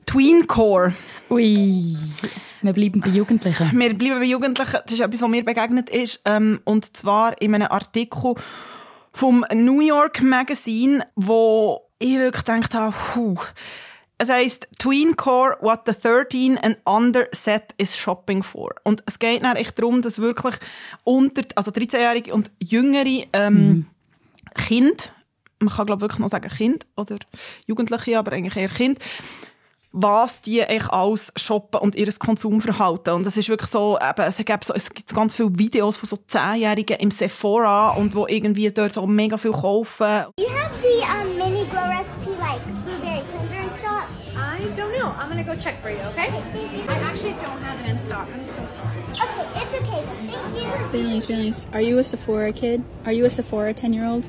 Tweencore. 0.06 0.94
Ui, 1.30 1.96
wir 2.62 2.72
bleiben 2.72 3.00
bei 3.00 3.08
Jugendlichen. 3.08 3.70
Wir 3.78 3.94
bleiben 3.94 4.20
bei 4.20 4.26
Jugendlichen. 4.26 4.78
Das 4.84 4.92
ist 4.92 5.00
etwas, 5.00 5.22
was 5.22 5.28
mir 5.28 5.44
begegnet 5.44 5.90
ist. 5.90 6.22
Ähm, 6.24 6.60
und 6.64 6.96
zwar 6.96 7.40
in 7.40 7.54
einem 7.54 7.68
Artikel 7.70 8.34
vom 9.12 9.44
New 9.54 9.80
York 9.80 10.22
Magazine, 10.22 11.06
wo 11.14 11.88
ich 11.98 12.16
wirklich 12.16 12.44
gedacht 12.44 12.74
habe, 12.74 12.94
puh. 13.14 13.36
Es 14.18 14.30
heisst 14.30 14.66
Tweencore, 14.78 15.58
what 15.60 15.82
the 15.86 15.92
13 15.92 16.56
and 16.56 16.78
under 16.86 17.28
set 17.32 17.74
is 17.76 17.98
shopping 17.98 18.42
for. 18.42 18.74
Und 18.82 19.02
es 19.04 19.18
geht 19.18 19.42
dann 19.42 19.56
echt 19.56 19.78
darum, 19.78 20.00
dass 20.00 20.18
wirklich 20.18 20.54
unter, 21.04 21.42
also 21.54 21.70
13-jährige 21.70 22.32
und 22.32 22.50
jüngere 22.58 23.24
ähm, 23.34 23.86
Kinder, 24.54 25.04
man 25.58 25.74
kann 25.74 25.86
glaube 25.86 26.00
wirklich 26.00 26.18
noch 26.18 26.28
sagen 26.28 26.48
Kind 26.48 26.86
oder 26.96 27.16
Jugendliche, 27.66 28.18
aber 28.18 28.32
eigentlich 28.32 28.56
eher 28.56 28.68
Kind, 28.70 28.98
was 29.92 30.40
die 30.40 30.62
eigentlich 30.62 30.90
alles 30.90 31.32
shoppen 31.36 31.80
und 31.80 31.94
ihr 31.94 32.12
Konsumverhalten. 32.18 33.14
Und 33.14 33.26
es 33.26 33.36
ist 33.36 33.48
wirklich 33.48 33.70
so, 33.70 33.98
eben, 33.98 34.22
es, 34.26 34.36
gibt 34.36 34.64
so, 34.64 34.74
es 34.74 34.90
gibt 34.90 35.14
ganz 35.14 35.34
viele 35.34 35.58
Videos 35.58 35.96
von 35.96 36.08
so 36.08 36.16
Zehnjährigen 36.16 36.98
im 36.98 37.10
Sephora 37.10 37.90
und 37.90 38.14
wo 38.14 38.26
irgendwie 38.26 38.70
dort 38.70 38.92
so 38.92 39.06
mega 39.06 39.36
viel 39.36 39.52
kaufen. 39.52 40.26
You 40.38 40.48
have 40.48 40.74
the 40.82 41.02
um, 41.02 41.36
mini 41.36 41.64
glow 41.66 41.80
recipe 41.88 42.38
like 42.38 42.62
blueberry 42.84 43.22
cleanser 43.32 43.62
in 43.62 43.70
stock? 43.70 44.08
I 44.36 44.58
don't 44.76 44.92
know. 44.98 45.12
I'm 45.18 45.28
gonna 45.28 45.44
go 45.44 45.56
check 45.56 45.80
for 45.80 45.90
you, 45.90 46.00
okay? 46.12 46.28
I 46.88 46.98
actually 47.10 47.34
don't 47.34 47.62
have 47.62 47.80
it 47.80 47.90
in 47.90 47.98
stock. 47.98 48.28
I'm 48.32 48.46
so 48.46 48.62
sorry. 48.76 48.96
Okay, 49.12 49.62
it's 49.62 49.74
okay. 49.74 50.02
Thank 50.28 50.92
you. 50.92 50.98
Really 50.98 51.14
nice, 51.14 51.28
really 51.28 51.46
nice. 51.46 51.68
Are 51.72 51.80
you 51.80 51.98
a 51.98 52.04
Sephora 52.04 52.52
kid? 52.52 52.84
Are 53.04 53.12
you 53.12 53.24
a 53.24 53.30
Sephora 53.30 53.72
10-year-old? 53.72 54.28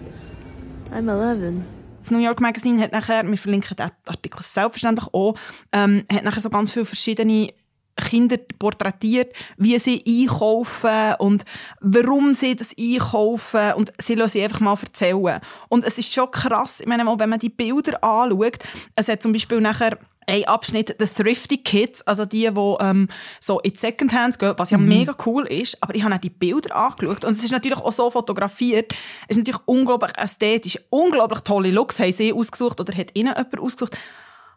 I'm 0.91 1.09
11. 1.09 1.76
Das 1.97 2.11
New 2.11 2.19
York 2.19 2.39
Magazine 2.39 2.81
hat 2.81 2.91
nachher, 2.91 3.27
wir 3.27 3.37
verlinken 3.37 3.75
den 3.75 3.91
Artikel 4.05 4.43
selbstverständlich 4.43 5.07
auch, 5.13 5.35
ähm, 5.71 6.05
hat 6.11 6.23
nachher 6.23 6.41
so 6.41 6.49
ganz 6.49 6.71
viele 6.71 6.85
verschiedene 6.85 7.53
Kinder 7.97 8.37
porträtiert, 8.59 9.35
wie 9.57 9.77
sie 9.79 10.03
einkaufen 10.07 11.15
und 11.19 11.43
warum 11.81 12.33
sie 12.33 12.55
das 12.55 12.75
einkaufen 12.77 13.73
und 13.73 13.91
sie 13.99 14.15
lassen 14.15 14.33
sie 14.33 14.43
einfach 14.43 14.59
mal 14.59 14.77
erzählen. 14.79 15.41
Und 15.67 15.83
es 15.83 15.97
ist 15.97 16.13
schon 16.13 16.29
krass, 16.29 16.79
ich 16.79 16.85
meine, 16.85 17.05
wenn 17.05 17.29
man 17.29 17.39
die 17.39 17.49
Bilder 17.49 18.03
anschaut, 18.03 18.59
es 18.95 19.07
hat 19.07 19.21
zum 19.21 19.33
Beispiel 19.33 19.59
nachher 19.59 19.97
ein 20.29 20.43
Abschnitt 20.45 20.95
The 20.99 21.07
Thrifty 21.07 21.57
Kids, 21.59 22.01
also 22.01 22.25
die, 22.25 22.49
die 22.53 22.75
ähm, 22.81 23.07
so 23.39 23.59
in 23.61 23.75
Secondhands 23.77 24.37
gehen, 24.37 24.53
was 24.57 24.69
ja 24.71 24.77
Mhm. 24.77 24.87
mega 24.89 25.15
cool 25.25 25.47
ist. 25.47 25.81
Aber 25.81 25.95
ich 25.95 26.03
habe 26.03 26.13
auch 26.15 26.19
die 26.19 26.29
Bilder 26.29 26.75
angeschaut 26.75 27.23
und 27.23 27.31
es 27.31 27.43
ist 27.43 27.51
natürlich 27.51 27.77
auch 27.79 27.93
so 27.93 28.11
fotografiert. 28.11 28.93
Es 29.27 29.37
ist 29.37 29.45
natürlich 29.45 29.61
unglaublich 29.65 30.11
ästhetisch, 30.17 30.77
unglaublich 30.89 31.39
tolle 31.39 31.71
Looks 31.71 31.99
haben 31.99 32.11
sie 32.11 32.33
ausgesucht 32.33 32.79
oder 32.81 32.93
hat 32.95 33.11
ihnen 33.13 33.29
jemand 33.35 33.59
ausgesucht. 33.59 33.97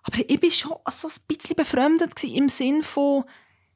Aber 0.03 0.17
ich 0.27 0.43
war 0.43 0.50
schon 0.50 0.77
so 0.91 1.07
ein 1.09 1.15
bisschen 1.29 1.55
befremdet 1.57 2.12
im 2.25 2.49
Sinn 2.49 2.83
von, 2.83 3.25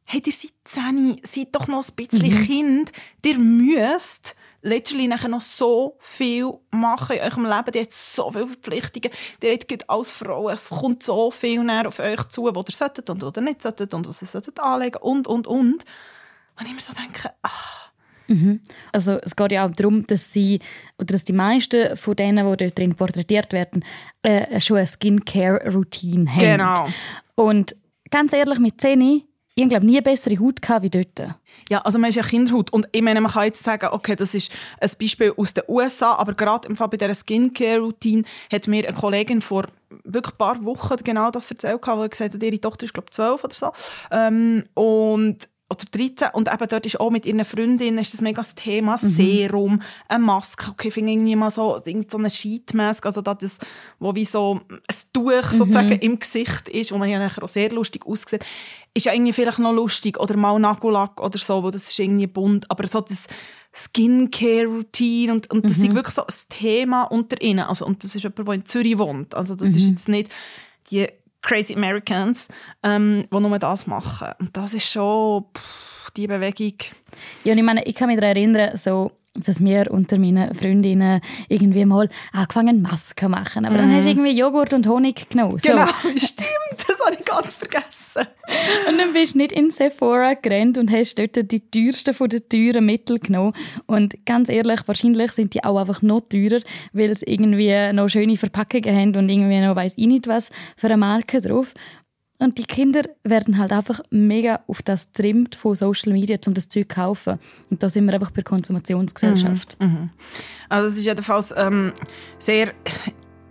hey, 0.04 0.20
ihr 0.26 0.32
seid 0.32 0.50
10, 0.64 1.20
seid 1.22 1.48
doch 1.54 1.68
noch 1.68 1.86
ein 1.88 1.94
bisschen 1.94 2.26
Mhm. 2.28 2.44
Kind, 2.44 2.92
ihr 3.24 3.38
müsst 3.38 4.34
letztlich 4.64 5.08
nachher 5.08 5.28
noch 5.28 5.42
so 5.42 5.96
viel 6.00 6.52
machen 6.70 7.16
in 7.16 7.22
eurem 7.22 7.44
Leben. 7.44 7.74
Ihr 7.74 7.82
habt 7.82 7.92
so 7.92 8.30
viele 8.32 8.46
Verpflichtungen. 8.46 9.10
Ihr 9.42 9.52
habt 9.52 9.90
als 9.90 10.10
Frau, 10.10 10.48
es 10.48 10.70
kommt 10.70 11.02
so 11.02 11.30
viel 11.30 11.62
näher 11.62 11.86
auf 11.86 12.00
euch 12.00 12.24
zu, 12.24 12.44
was 12.44 12.64
ihr 12.68 12.74
solltet 12.74 13.10
und 13.10 13.22
oder 13.22 13.40
nicht 13.40 13.62
solltet 13.62 13.94
und 13.94 14.08
was 14.08 14.22
ihr 14.22 14.28
solltet 14.28 14.58
anlegen 14.58 14.98
und, 15.00 15.28
und, 15.28 15.46
und. 15.46 15.84
Und 16.56 16.66
ich 16.66 16.72
mir 16.72 16.80
so 16.80 16.92
denke, 16.92 17.30
ah, 17.42 17.50
Also 18.92 19.18
es 19.22 19.36
geht 19.36 19.52
ja 19.52 19.66
auch 19.66 19.70
darum, 19.72 20.06
dass 20.06 20.32
sie 20.32 20.60
oder 20.98 21.12
dass 21.12 21.24
die 21.24 21.34
meisten 21.34 21.96
von 21.96 22.16
denen, 22.16 22.50
die 22.50 22.56
dort 22.56 22.78
drin 22.78 22.94
porträtiert 22.94 23.52
werden, 23.52 23.84
äh, 24.22 24.60
schon 24.60 24.78
eine 24.78 24.86
Skincare-Routine 24.86 26.30
haben. 26.30 26.38
Genau. 26.38 26.88
Und 27.34 27.76
ganz 28.10 28.32
ehrlich, 28.32 28.58
mit 28.58 28.80
10 28.80 29.24
ich 29.54 29.68
glaube 29.68 29.86
nie 29.86 29.96
eine 29.96 30.02
bessere 30.02 30.38
Haut 30.40 30.60
gehabt 30.60 30.82
wie 30.82 30.90
dort. 30.90 31.36
Ja, 31.68 31.80
also 31.82 31.98
man 31.98 32.10
ist 32.10 32.16
ja 32.16 32.22
Kinderhaut 32.22 32.72
und 32.72 32.88
ich 32.90 33.02
meine, 33.02 33.20
man 33.20 33.30
kann 33.30 33.44
jetzt 33.44 33.62
sagen, 33.62 33.88
okay, 33.92 34.16
das 34.16 34.34
ist 34.34 34.50
ein 34.80 34.90
Beispiel 35.00 35.32
aus 35.36 35.54
den 35.54 35.64
USA, 35.68 36.14
aber 36.14 36.34
gerade 36.34 36.68
im 36.68 36.76
Fall 36.76 36.88
bei 36.88 36.96
dieser 36.96 37.14
Skincare-Routine 37.14 38.24
hat 38.52 38.66
mir 38.66 38.86
eine 38.88 38.96
Kollegin 38.96 39.40
vor 39.40 39.66
wirklich 40.02 40.34
ein 40.34 40.38
paar 40.38 40.64
Wochen 40.64 40.96
genau 41.04 41.30
das 41.30 41.48
erzählt, 41.48 41.86
weil 41.86 42.02
sie 42.02 42.10
gesagt 42.10 42.34
hat, 42.34 42.42
ihre 42.42 42.60
Tochter 42.60 42.84
ist 42.84 42.94
glaube 42.94 43.06
ich 43.08 43.14
12 43.14 43.44
oder 43.44 43.54
so 43.54 43.72
ähm, 44.10 44.64
und 44.74 45.48
oder 45.74 45.84
13 45.90 46.28
und 46.32 46.52
eben 46.52 46.68
dort 46.68 46.86
ist 46.86 47.00
auch 47.00 47.10
mit 47.10 47.26
ihren 47.26 47.44
Freundinnen 47.44 47.98
ist 47.98 48.12
das 48.12 48.20
mega 48.20 48.40
das 48.40 48.54
Thema. 48.54 48.98
Serum, 48.98 49.80
eine 50.08 50.24
Maske, 50.24 50.70
okay, 50.70 50.88
ich 50.88 50.94
finde 50.94 51.12
irgendwie 51.12 51.36
mal 51.36 51.50
so, 51.50 51.80
so 52.08 52.18
eine 52.18 52.30
Sheetmask, 52.30 53.04
also 53.04 53.20
das, 53.20 53.38
das, 53.38 53.58
wo 53.98 54.14
wie 54.14 54.24
so 54.24 54.60
ein 54.70 54.78
Tuch 55.12 55.50
sozusagen 55.52 55.98
im 55.98 56.18
Gesicht 56.18 56.68
ist 56.68 56.92
und 56.92 56.98
man 56.98 57.08
ja 57.08 57.18
nachher 57.18 57.42
auch 57.42 57.48
sehr 57.48 57.70
lustig 57.70 58.06
aussieht, 58.06 58.44
ist 58.94 59.06
ja 59.06 59.12
irgendwie 59.12 59.32
vielleicht 59.32 59.58
noch 59.58 59.72
lustig. 59.72 60.18
Oder 60.18 60.36
mal 60.36 60.58
Nagellack 60.58 61.20
oder 61.20 61.38
so, 61.38 61.62
wo 61.62 61.70
das 61.70 61.88
ist 61.88 61.98
irgendwie 61.98 62.26
bunt, 62.26 62.70
aber 62.70 62.86
so 62.86 63.00
das 63.00 63.26
Skincare-Routine 63.74 65.32
und, 65.32 65.50
und 65.50 65.64
das 65.64 65.78
ist 65.78 65.94
wirklich 65.94 66.14
so 66.14 66.22
ein 66.22 66.34
Thema 66.48 67.02
unter 67.04 67.40
ihnen, 67.42 67.64
also 67.64 67.84
und 67.84 68.04
das 68.04 68.14
ist 68.14 68.22
jemand, 68.22 68.46
der 68.46 68.54
in 68.54 68.64
Zürich 68.64 68.98
wohnt, 68.98 69.34
also 69.34 69.56
das 69.56 69.70
ist 69.70 69.90
jetzt 69.90 70.08
nicht 70.08 70.32
die 70.90 71.08
Crazy 71.44 71.74
Americans, 71.74 72.48
ähm, 72.82 73.26
die 73.30 73.40
nur 73.40 73.58
das 73.58 73.86
machen. 73.86 74.28
Und 74.40 74.56
das 74.56 74.74
ist 74.74 74.90
schon 74.90 75.44
pff, 75.56 76.10
die 76.16 76.26
Bewegung. 76.26 76.74
Ja, 77.44 77.52
und 77.52 77.58
ich 77.58 77.64
meine, 77.64 77.84
ich 77.84 77.94
kann 77.94 78.08
mich 78.08 78.18
daran 78.18 78.36
erinnern, 78.36 78.76
so, 78.76 79.12
dass 79.34 79.62
wir 79.62 79.90
unter 79.90 80.18
meinen 80.18 80.54
Freundinnen 80.54 81.20
irgendwie 81.48 81.84
mal 81.84 82.08
angefangen 82.32 82.82
Masken 82.82 83.30
machen. 83.30 83.64
Aber 83.64 83.78
dann 83.78 83.92
hast 83.94 84.04
du 84.04 84.10
irgendwie 84.10 84.30
Joghurt 84.30 84.72
und 84.72 84.86
Honig 84.86 85.28
genommen. 85.28 85.58
So. 85.58 85.72
Mhm. 85.72 85.76
Genau, 85.76 85.86
stimmt, 86.16 86.78
das 86.78 86.83
habe 87.06 87.16
ich 87.18 87.24
ganz 87.24 87.54
vergessen. 87.54 88.26
Und 88.88 88.98
dann 88.98 89.12
bist 89.12 89.34
du 89.34 89.38
nicht 89.38 89.52
in 89.52 89.70
Sephora 89.70 90.34
gerannt 90.34 90.78
und 90.78 90.90
hast 90.90 91.18
dort 91.18 91.50
die 91.50 91.70
teuersten 91.70 92.14
von 92.14 92.28
den 92.28 92.48
teuren 92.48 92.86
Mittel 92.86 93.18
genommen. 93.18 93.54
Und 93.86 94.24
ganz 94.26 94.48
ehrlich, 94.48 94.80
wahrscheinlich 94.86 95.32
sind 95.32 95.54
die 95.54 95.64
auch 95.64 95.78
einfach 95.78 96.02
noch 96.02 96.22
teurer, 96.22 96.60
weil 96.92 97.16
sie 97.16 97.26
irgendwie 97.26 97.92
noch 97.92 98.08
schöne 98.08 98.36
Verpackungen 98.36 98.94
haben 98.94 99.16
und 99.16 99.28
irgendwie 99.28 99.60
noch 99.60 99.76
weiss 99.76 99.94
ich 99.96 100.06
nicht 100.06 100.26
was 100.26 100.50
für 100.76 100.86
eine 100.86 100.96
Marke 100.96 101.40
drauf. 101.40 101.74
Und 102.40 102.58
die 102.58 102.64
Kinder 102.64 103.02
werden 103.22 103.58
halt 103.58 103.72
einfach 103.72 104.00
mega 104.10 104.60
auf 104.66 104.82
das 104.82 105.12
trimmt 105.12 105.54
von 105.54 105.76
Social 105.76 106.12
Media, 106.12 106.36
um 106.46 106.54
das 106.54 106.68
Zeug 106.68 106.90
zu 106.90 106.94
kaufen. 106.94 107.38
Und 107.70 107.82
da 107.82 107.88
sind 107.88 108.06
wir 108.06 108.14
einfach 108.14 108.30
bei 108.30 108.42
der 108.42 108.44
Konsumationsgesellschaft. 108.44 109.76
Also 110.68 110.88
es 110.88 110.98
ist 110.98 111.06
jedenfalls 111.06 111.54
ähm, 111.56 111.92
sehr 112.38 112.72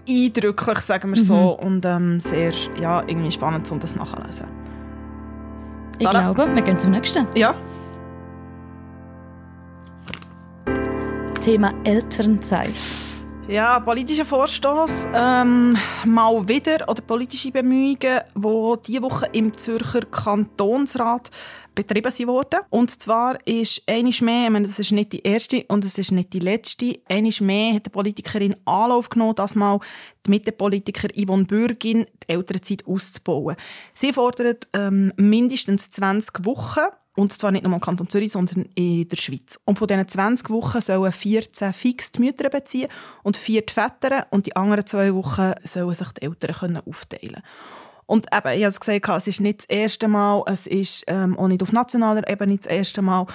eindrücklich, 0.07 0.79
sagen 0.79 1.13
wir 1.13 1.21
so, 1.21 1.57
und 1.59 1.85
ähm, 1.85 2.19
sehr 2.19 2.51
ja, 2.79 3.03
irgendwie 3.07 3.31
spannend, 3.31 3.71
um 3.71 3.79
das 3.79 3.95
nachzulesen. 3.95 4.47
Ich 5.99 6.07
Sarah? 6.07 6.33
glaube, 6.33 6.55
wir 6.55 6.61
gehen 6.61 6.77
zum 6.77 6.91
nächsten. 6.91 7.27
Ja, 7.35 7.55
Thema 11.43 11.73
Elternzeit. 11.83 13.02
Ja, 13.49 13.77
politischer 13.81 14.23
Vorstoß 14.23 15.07
ähm, 15.13 15.77
mal 16.05 16.47
wieder 16.47 16.87
oder 16.87 17.01
politische 17.01 17.51
Bemühungen, 17.51 18.21
die 18.35 18.73
diese 18.87 19.01
Woche 19.01 19.27
im 19.33 19.51
Zürcher 19.51 19.99
Kantonsrat 19.99 21.29
betrieben 21.75 22.09
sind 22.09 22.27
worden. 22.27 22.61
Und 22.69 22.89
zwar 22.89 23.45
ist 23.45 23.83
einisch 23.85 24.21
mehr, 24.21 24.45
ich 24.45 24.49
meine, 24.49 24.65
das 24.65 24.79
ist 24.79 24.93
nicht 24.93 25.11
die 25.11 25.23
erste 25.23 25.65
und 25.67 25.83
es 25.83 25.97
ist 25.97 26.13
nicht 26.13 26.31
die 26.31 26.39
letzte, 26.39 27.01
einisch 27.09 27.41
mehr 27.41 27.73
hat 27.73 27.85
die 27.85 27.89
Politikerin 27.89 28.55
Anlauf 28.63 29.09
genommen, 29.09 29.35
das 29.35 29.55
mal 29.55 29.79
die 30.25 30.29
Mittepolitiker 30.29 31.09
Yvonne 31.09 31.43
Bürgin 31.43 32.05
die 32.23 32.31
Elternzeit 32.31 32.87
auszubauen. 32.87 33.57
Sie 33.93 34.13
fordert 34.13 34.69
ähm, 34.71 35.11
mindestens 35.17 35.91
20 35.91 36.45
Wochen 36.45 36.87
und 37.15 37.31
zwar 37.31 37.51
nicht 37.51 37.63
nur 37.63 37.73
im 37.73 37.79
Kanton 37.79 38.09
Zürich, 38.09 38.31
sondern 38.31 38.65
in 38.75 39.07
der 39.07 39.17
Schweiz. 39.17 39.59
Und 39.65 39.77
von 39.77 39.87
diesen 39.87 40.07
20 40.07 40.49
Wochen 40.49 40.81
sollen 40.81 41.11
14 41.11 41.73
fix 41.73 42.11
die 42.11 42.19
Mütter 42.21 42.49
beziehen 42.49 42.89
und 43.21 43.37
4 43.37 43.61
die 43.61 43.73
Väter. 43.73 44.27
Und 44.31 44.47
die 44.47 44.55
anderen 44.55 44.85
zwei 44.85 45.13
Wochen 45.13 45.53
sollen 45.63 45.93
sich 45.93 46.11
die 46.11 46.23
Eltern 46.23 46.55
können 46.55 46.81
aufteilen 46.87 47.43
Und 48.05 48.25
eben, 48.33 48.57
ich 48.57 48.63
habe 48.63 48.71
es 48.71 48.79
gesagt, 48.79 49.09
es 49.09 49.27
ist 49.27 49.41
nicht 49.41 49.59
das 49.59 49.65
erste 49.65 50.07
Mal, 50.07 50.43
es 50.47 50.67
ist 50.67 51.05
ähm, 51.07 51.37
auch 51.37 51.47
nicht 51.47 51.63
auf 51.63 51.71
nationaler 51.71 52.27
Ebene 52.29 52.57
das 52.57 52.67
erste 52.67 53.01
Mal. 53.01 53.25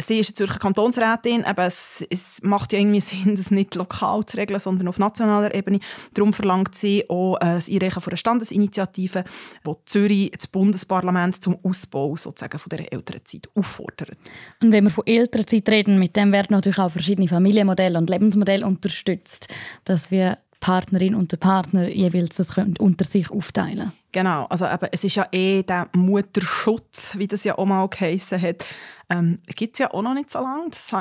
Sie 0.00 0.20
ist 0.20 0.36
Zürcher 0.36 0.60
Kantonsrätin, 0.60 1.44
eben, 1.48 1.60
es, 1.60 2.04
es 2.08 2.40
macht 2.42 2.72
ja 2.72 2.78
irgendwie 2.78 3.00
Sinn, 3.00 3.34
das 3.34 3.50
nicht 3.50 3.74
lokal 3.74 4.24
zu 4.24 4.36
regeln, 4.36 4.60
sondern 4.60 4.86
auf 4.88 4.98
nationaler 4.98 5.54
Ebene. 5.54 5.80
Darum 6.14 6.32
verlangt 6.32 6.74
sie 6.74 7.08
auch 7.08 7.36
äh, 7.36 7.56
das 7.56 7.68
Einreichen 7.68 8.00
von 8.00 8.12
einer 8.12 8.16
Standesinitiative, 8.16 9.24
wo 9.64 9.80
Zürich 9.86 10.30
das 10.30 10.46
Bundesparlament 10.46 11.42
zum 11.42 11.58
Ausbau 11.64 12.16
sozusagen 12.16 12.58
von 12.58 12.70
dieser 12.70 12.92
Elternzeit 12.92 13.48
auffordert. 13.54 14.16
Und 14.62 14.70
wenn 14.70 14.84
wir 14.84 14.90
von 14.90 15.06
Elternzeit 15.06 15.68
reden, 15.68 15.98
mit 15.98 16.16
dem 16.16 16.30
werden 16.30 16.52
natürlich 16.52 16.78
auch 16.78 16.90
verschiedene 16.90 17.26
Familienmodelle 17.26 17.98
und 17.98 18.08
Lebensmodelle 18.08 18.66
unterstützt, 18.66 19.48
dass 19.84 20.12
wir 20.12 20.38
Partnerin 20.60 21.14
und 21.14 21.32
der 21.32 21.36
Partner 21.36 21.88
jeweils 21.88 22.36
das 22.36 22.54
können 22.54 22.76
unter 22.78 23.04
sich 23.04 23.30
aufteilen 23.30 23.92
Genau, 24.10 24.46
also 24.46 24.64
eben, 24.66 24.88
es 24.90 25.04
ist 25.04 25.16
ja 25.16 25.28
eh 25.32 25.62
der 25.62 25.88
Mutterschutz, 25.92 27.18
wie 27.18 27.26
das 27.26 27.44
ja 27.44 27.58
auch 27.58 27.66
mal 27.66 27.86
geheissen 27.88 28.40
hat. 28.40 28.64
Ähm, 29.10 29.38
gibt 29.46 29.74
es 29.74 29.80
ja 29.80 29.92
auch 29.92 30.00
noch 30.00 30.14
nicht 30.14 30.30
so 30.30 30.38
lange. 30.38 30.70
Das 30.70 30.92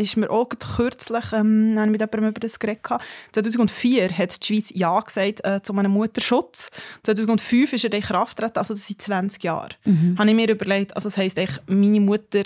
ist 0.00 0.16
mir 0.16 0.30
auch 0.30 0.48
kürzlich 0.48 1.32
ähm, 1.32 1.74
mit 1.74 2.00
jemandem 2.00 2.26
über 2.26 2.40
das 2.40 2.58
geredet. 2.58 2.82
gehabt. 2.82 3.04
2004 3.32 4.10
hat 4.10 4.42
die 4.42 4.46
Schweiz 4.46 4.72
Ja 4.74 4.98
gesagt 4.98 5.44
äh, 5.44 5.62
zu 5.62 5.72
einem 5.74 5.92
Mutterschutz. 5.92 6.70
2005 7.04 7.72
ist 7.72 7.84
er 7.84 7.92
in 7.92 8.02
Kraft 8.02 8.36
getreten, 8.36 8.58
also 8.58 8.74
das 8.74 8.86
sind 8.86 9.00
20 9.00 9.42
Jahre. 9.44 9.70
Habe 10.18 10.28
ich 10.28 10.34
mir 10.34 10.50
überlegt, 10.50 10.94
also 10.96 11.08
das 11.08 11.16
heisst 11.16 11.38
meine 11.66 12.00
Mutter 12.00 12.42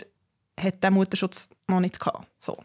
hat 0.62 0.82
diesen 0.82 0.94
Mutterschutz 0.94 1.48
noch 1.68 1.80
nicht 1.80 1.98
gehabt. 1.98 2.26
So. 2.40 2.56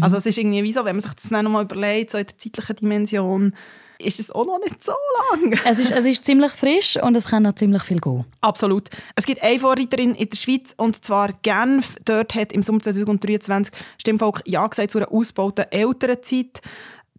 Also 0.00 0.16
es 0.16 0.26
ist 0.26 0.38
irgendwie 0.38 0.62
wie 0.62 0.72
so, 0.72 0.84
wenn 0.84 0.96
man 0.96 1.00
sich 1.00 1.14
das 1.14 1.30
dann 1.30 1.44
noch 1.44 1.50
mal 1.50 1.64
überlegt, 1.64 2.10
so 2.10 2.18
in 2.18 2.26
der 2.26 2.38
zeitlichen 2.38 2.76
Dimension, 2.76 3.54
ist 3.98 4.20
es 4.20 4.30
auch 4.30 4.46
noch 4.46 4.60
nicht 4.60 4.82
so 4.82 4.92
lang. 5.30 5.58
Es 5.64 5.78
ist, 5.78 5.90
es 5.90 6.06
ist 6.06 6.24
ziemlich 6.24 6.52
frisch 6.52 6.96
und 7.02 7.16
es 7.16 7.26
kann 7.26 7.42
noch 7.42 7.54
ziemlich 7.54 7.82
viel 7.82 7.98
gehen. 7.98 8.24
Absolut. 8.40 8.88
Es 9.16 9.26
gibt 9.26 9.42
eine 9.42 9.58
Vorreiterin 9.58 10.14
in 10.14 10.30
der 10.30 10.36
Schweiz, 10.36 10.72
und 10.76 11.04
zwar 11.04 11.32
Genf. 11.42 11.96
Dort 12.04 12.34
hat 12.34 12.52
im 12.52 12.62
Sommer 12.62 12.80
2023 12.80 13.74
Stimmvolk 13.98 14.42
Ja 14.46 14.66
gesagt 14.66 14.92
zu 14.92 14.98
einer 14.98 15.10
ausgebauten 15.10 15.66
Elternzeit. 15.70 16.62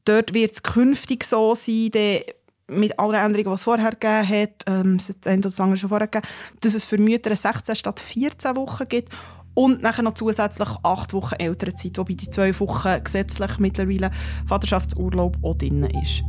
Dort 0.06 0.34
wird 0.34 0.54
es 0.54 0.64
künftig 0.64 1.26
so 1.26 1.54
sein, 1.54 1.92
der 1.92 2.24
mit 2.68 2.98
allen 3.00 3.16
Änderungen, 3.16 3.50
die 3.50 3.56
es 3.56 3.64
vorher 3.64 3.92
gegeben 3.92 4.30
hat, 4.30 4.64
ähm, 4.68 4.98
das 4.98 5.16
eine 5.26 5.40
oder 5.40 5.50
das 5.50 5.60
andere 5.60 5.78
schon 5.78 5.90
vorher 5.90 6.08
gegeben, 6.08 6.28
dass 6.62 6.76
es 6.76 6.86
für 6.86 6.98
Mütter 6.98 7.36
16 7.36 7.76
statt 7.76 8.00
14 8.00 8.56
Wochen 8.56 8.88
gibt 8.88 9.12
und 9.60 9.82
nachher 9.82 10.04
noch 10.04 10.14
zusätzlich 10.14 10.70
acht 10.84 11.14
Wochen 11.14 11.36
Elternzeit, 11.36 11.98
wobei 11.98 12.14
die 12.14 12.30
zwei 12.30 12.58
Wochen 12.62 13.04
gesetzlich 13.04 13.60
mittlerweile 13.60 14.10
Vaterschaftsurlaub 14.46 15.38
auch 15.42 15.56
drin 15.56 15.84
ist. 15.84 16.24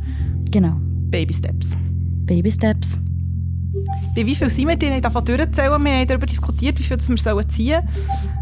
Genau. 0.51 0.75
Baby 0.81 1.33
Steps. 1.33 1.77
Baby 2.25 2.51
Steps. 2.51 2.99
Bei 4.13 4.25
wie 4.25 4.35
viel 4.35 4.49
sind 4.49 4.67
wir 4.67 4.75
denn 4.75 5.01
davon 5.01 5.23
durchzählen? 5.23 5.81
Wir 5.81 5.93
haben 5.93 6.07
darüber 6.07 6.25
diskutiert, 6.25 6.77
wie 6.77 6.83
viel 6.83 6.97
wir 6.97 7.17
sollen 7.17 7.49
ziehen 7.49 7.87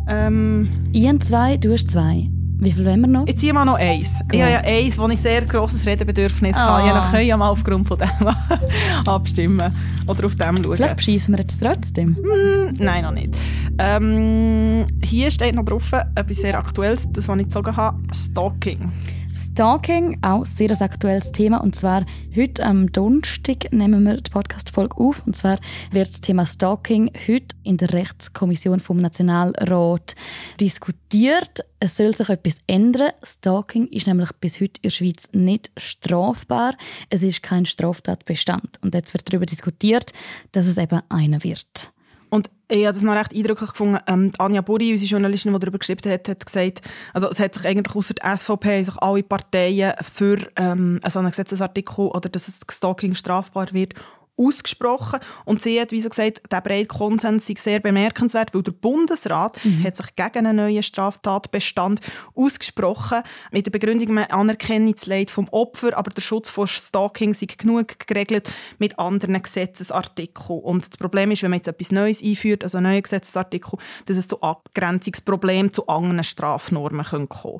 ähm, 0.07 0.67
Ich 0.91 1.07
habe 1.07 1.19
zwei, 1.19 1.57
du 1.57 1.71
hast 1.71 1.91
zwei. 1.91 2.27
Wie 2.61 2.71
viel 2.73 2.85
wollen 2.85 2.99
wir 3.01 3.07
noch? 3.07 3.25
Ich 3.25 3.37
ziehe 3.37 3.53
mal 3.53 3.63
noch 3.63 3.75
eins. 3.75 4.19
Gut. 4.19 4.33
Ich 4.33 4.41
habe 4.41 4.51
ja 4.51 4.59
eins, 4.59 4.97
wo 4.99 5.07
ich 5.07 5.19
sehr 5.21 5.45
grosses 5.45 5.85
Redebedürfnis 5.85 6.57
Ah. 6.57 6.77
habe. 6.79 6.87
Ja, 6.87 6.93
können 7.09 7.25
ja 7.27 7.37
mal 7.37 7.49
aufgrund 7.49 7.87
von 7.87 7.97
dem 7.97 8.09
abstimmen 9.07 9.73
oder 10.07 10.25
auf 10.25 10.35
dem 10.35 10.57
schauen. 10.61 10.75
Vielleicht 10.75 10.95
bescheissen 10.97 11.33
wir 11.35 11.39
jetzt 11.39 11.59
trotzdem. 11.61 12.17
Hm, 12.17 12.73
Nein, 12.79 13.03
noch 13.03 13.11
nicht. 13.11 13.33
Ähm, 13.77 14.85
hier 15.01 15.31
steht 15.31 15.55
noch 15.55 15.63
drauf 15.63 15.89
etwas 16.15 16.37
sehr 16.37 16.57
Aktuelles, 16.59 17.07
das, 17.13 17.27
ich 17.39 17.45
gezogen 17.45 17.77
habe, 17.77 17.97
Stalking. 18.13 18.91
Stalking, 19.39 20.19
auch 20.21 20.45
sehr 20.45 20.69
ein 20.69 20.81
aktuelles 20.81 21.31
Thema. 21.31 21.61
Und 21.61 21.75
zwar 21.75 22.05
heute 22.35 22.65
am 22.65 22.91
Donnerstag 22.91 23.71
nehmen 23.71 24.03
wir 24.03 24.19
die 24.19 24.29
Podcast-Folge 24.29 24.97
auf. 24.97 25.25
Und 25.25 25.37
zwar 25.37 25.59
wird 25.91 26.09
das 26.09 26.19
Thema 26.19 26.45
Stalking 26.45 27.09
heute 27.27 27.55
in 27.63 27.77
der 27.77 27.93
Rechtskommission 27.93 28.81
vom 28.81 28.97
Nationalrat 28.97 30.15
diskutiert. 30.59 31.61
Es 31.79 31.95
soll 31.95 32.13
sich 32.13 32.27
etwas 32.27 32.57
ändern. 32.67 33.11
Stalking 33.23 33.87
ist 33.87 34.07
nämlich 34.07 34.31
bis 34.41 34.59
heute 34.59 34.81
in 34.81 34.83
der 34.83 34.89
Schweiz 34.89 35.29
nicht 35.31 35.71
strafbar. 35.77 36.75
Es 37.09 37.23
ist 37.23 37.41
kein 37.41 37.65
Straftatbestand. 37.65 38.77
Und 38.81 38.93
jetzt 38.93 39.13
wird 39.13 39.31
darüber 39.31 39.45
diskutiert, 39.45 40.11
dass 40.51 40.67
es 40.67 40.77
eben 40.77 41.01
einer 41.09 41.43
wird. 41.43 41.93
Und 42.29 42.49
ich 42.67 42.85
habe 42.85 42.93
das 42.93 43.01
noch 43.01 43.15
recht 43.15 43.33
eindrücklich 43.33 43.71
gefunden. 43.71 43.97
Ähm, 44.07 44.31
Anja 44.37 44.61
Buri, 44.61 44.91
unsere 44.91 45.09
Journalistin, 45.09 45.53
die 45.53 45.59
darüber 45.59 45.79
geschrieben 45.79 46.11
hat, 46.11 46.27
hat 46.27 46.45
gesagt, 46.45 46.81
also 47.13 47.29
es 47.29 47.39
hat 47.39 47.55
sich 47.55 47.65
eigentlich 47.65 47.95
außer 47.95 48.13
der 48.13 48.37
SVP 48.37 48.83
sich 48.83 48.95
alle 48.97 49.23
Parteien 49.23 49.93
für 50.01 50.37
ähm, 50.55 50.99
so 51.07 51.19
einen 51.19 51.29
Gesetzesartikel 51.29 52.05
oder 52.07 52.29
dass 52.29 52.45
das 52.45 52.59
Stalking 52.75 53.15
strafbar 53.15 53.73
wird 53.73 53.95
ausgesprochen. 54.39 55.19
Und 55.45 55.61
sie 55.61 55.79
hat, 55.79 55.91
wie 55.91 56.01
so 56.01 56.09
gesagt, 56.09 56.41
der 56.49 56.61
breite 56.61 56.87
Konsens 56.87 57.45
sei 57.45 57.55
sehr 57.57 57.79
bemerkenswert, 57.79 58.53
weil 58.53 58.63
der 58.63 58.71
Bundesrat 58.71 59.59
hat 59.83 59.97
sich 59.97 60.15
gegen 60.15 60.47
einen 60.47 60.55
neuen 60.55 60.81
Straftatbestand 60.81 61.99
ausgesprochen. 62.35 63.23
Mit 63.51 63.65
der 63.65 63.71
Begründung, 63.71 64.13
man 64.13 64.25
anerkenne 64.25 64.93
das 64.93 65.05
Leid 65.05 65.29
vom 65.29 65.47
Opfer, 65.49 65.97
aber 65.97 66.11
der 66.11 66.21
Schutz 66.21 66.49
vor 66.49 66.67
Stalking 66.67 67.33
sei 67.33 67.47
genug 67.57 68.07
geregelt 68.07 68.49
mit 68.77 68.97
anderen 68.97 69.41
Gesetzesartikeln. 69.41 70.59
Und 70.59 70.87
das 70.87 70.97
Problem 70.97 71.31
ist, 71.31 71.43
wenn 71.43 71.51
man 71.51 71.59
jetzt 71.59 71.67
etwas 71.67 71.91
Neues 71.91 72.23
einführt, 72.23 72.63
also 72.63 72.77
einen 72.77 72.91
neuen 72.91 73.03
Gesetzesartikel, 73.03 73.77
dass 74.05 74.17
es 74.17 74.27
zu 74.27 74.41
Abgrenzungsproblemen 74.41 75.73
zu 75.73 75.87
anderen 75.87 76.23
Strafnormen 76.23 77.05
kommen 77.05 77.29
kann. 77.29 77.59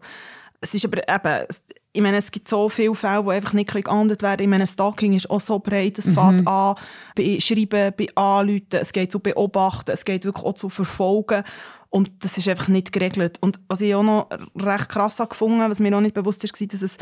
Es 0.62 0.74
ist 0.74 0.86
aber 0.86 1.08
eben, 1.08 1.46
ich 1.92 2.02
meine, 2.02 2.18
es 2.18 2.32
gibt 2.32 2.48
so 2.48 2.70
viele 2.70 2.94
Fälle, 2.94 3.24
die 3.24 3.32
einfach 3.32 3.54
nicht 3.54 3.72
geahndet 3.72 4.22
werden. 4.22 4.42
Ich 4.42 4.48
meine, 4.48 4.68
Stalking 4.68 5.14
ist 5.14 5.30
auch 5.30 5.42
so 5.42 5.58
breit. 5.58 5.98
Es 5.98 6.14
fängt 6.14 6.48
an 6.48 6.76
bei 7.16 7.40
Schreiben, 7.40 7.94
bei 7.98 8.08
Anrufen, 8.16 8.68
es 8.72 8.94
geht 8.94 9.12
zu 9.12 9.20
Beobachten, 9.20 9.92
es 9.92 10.06
geht 10.06 10.24
wirklich 10.24 10.46
auch 10.46 10.54
zu 10.54 10.70
Verfolgen. 10.70 11.44
Und 11.90 12.12
das 12.20 12.38
ist 12.38 12.48
einfach 12.48 12.68
nicht 12.68 12.92
geregelt. 12.92 13.38
Und 13.42 13.60
was 13.68 13.82
ich 13.82 13.96
auch 13.96 14.04
noch 14.04 14.30
recht 14.56 14.90
krass 14.90 15.18
gefunden 15.18 15.60
was 15.60 15.80
mir 15.80 15.90
noch 15.90 16.02
nicht 16.02 16.14
bewusst 16.14 16.44
war, 16.44 16.68
dass 16.68 16.82
es 16.84 16.98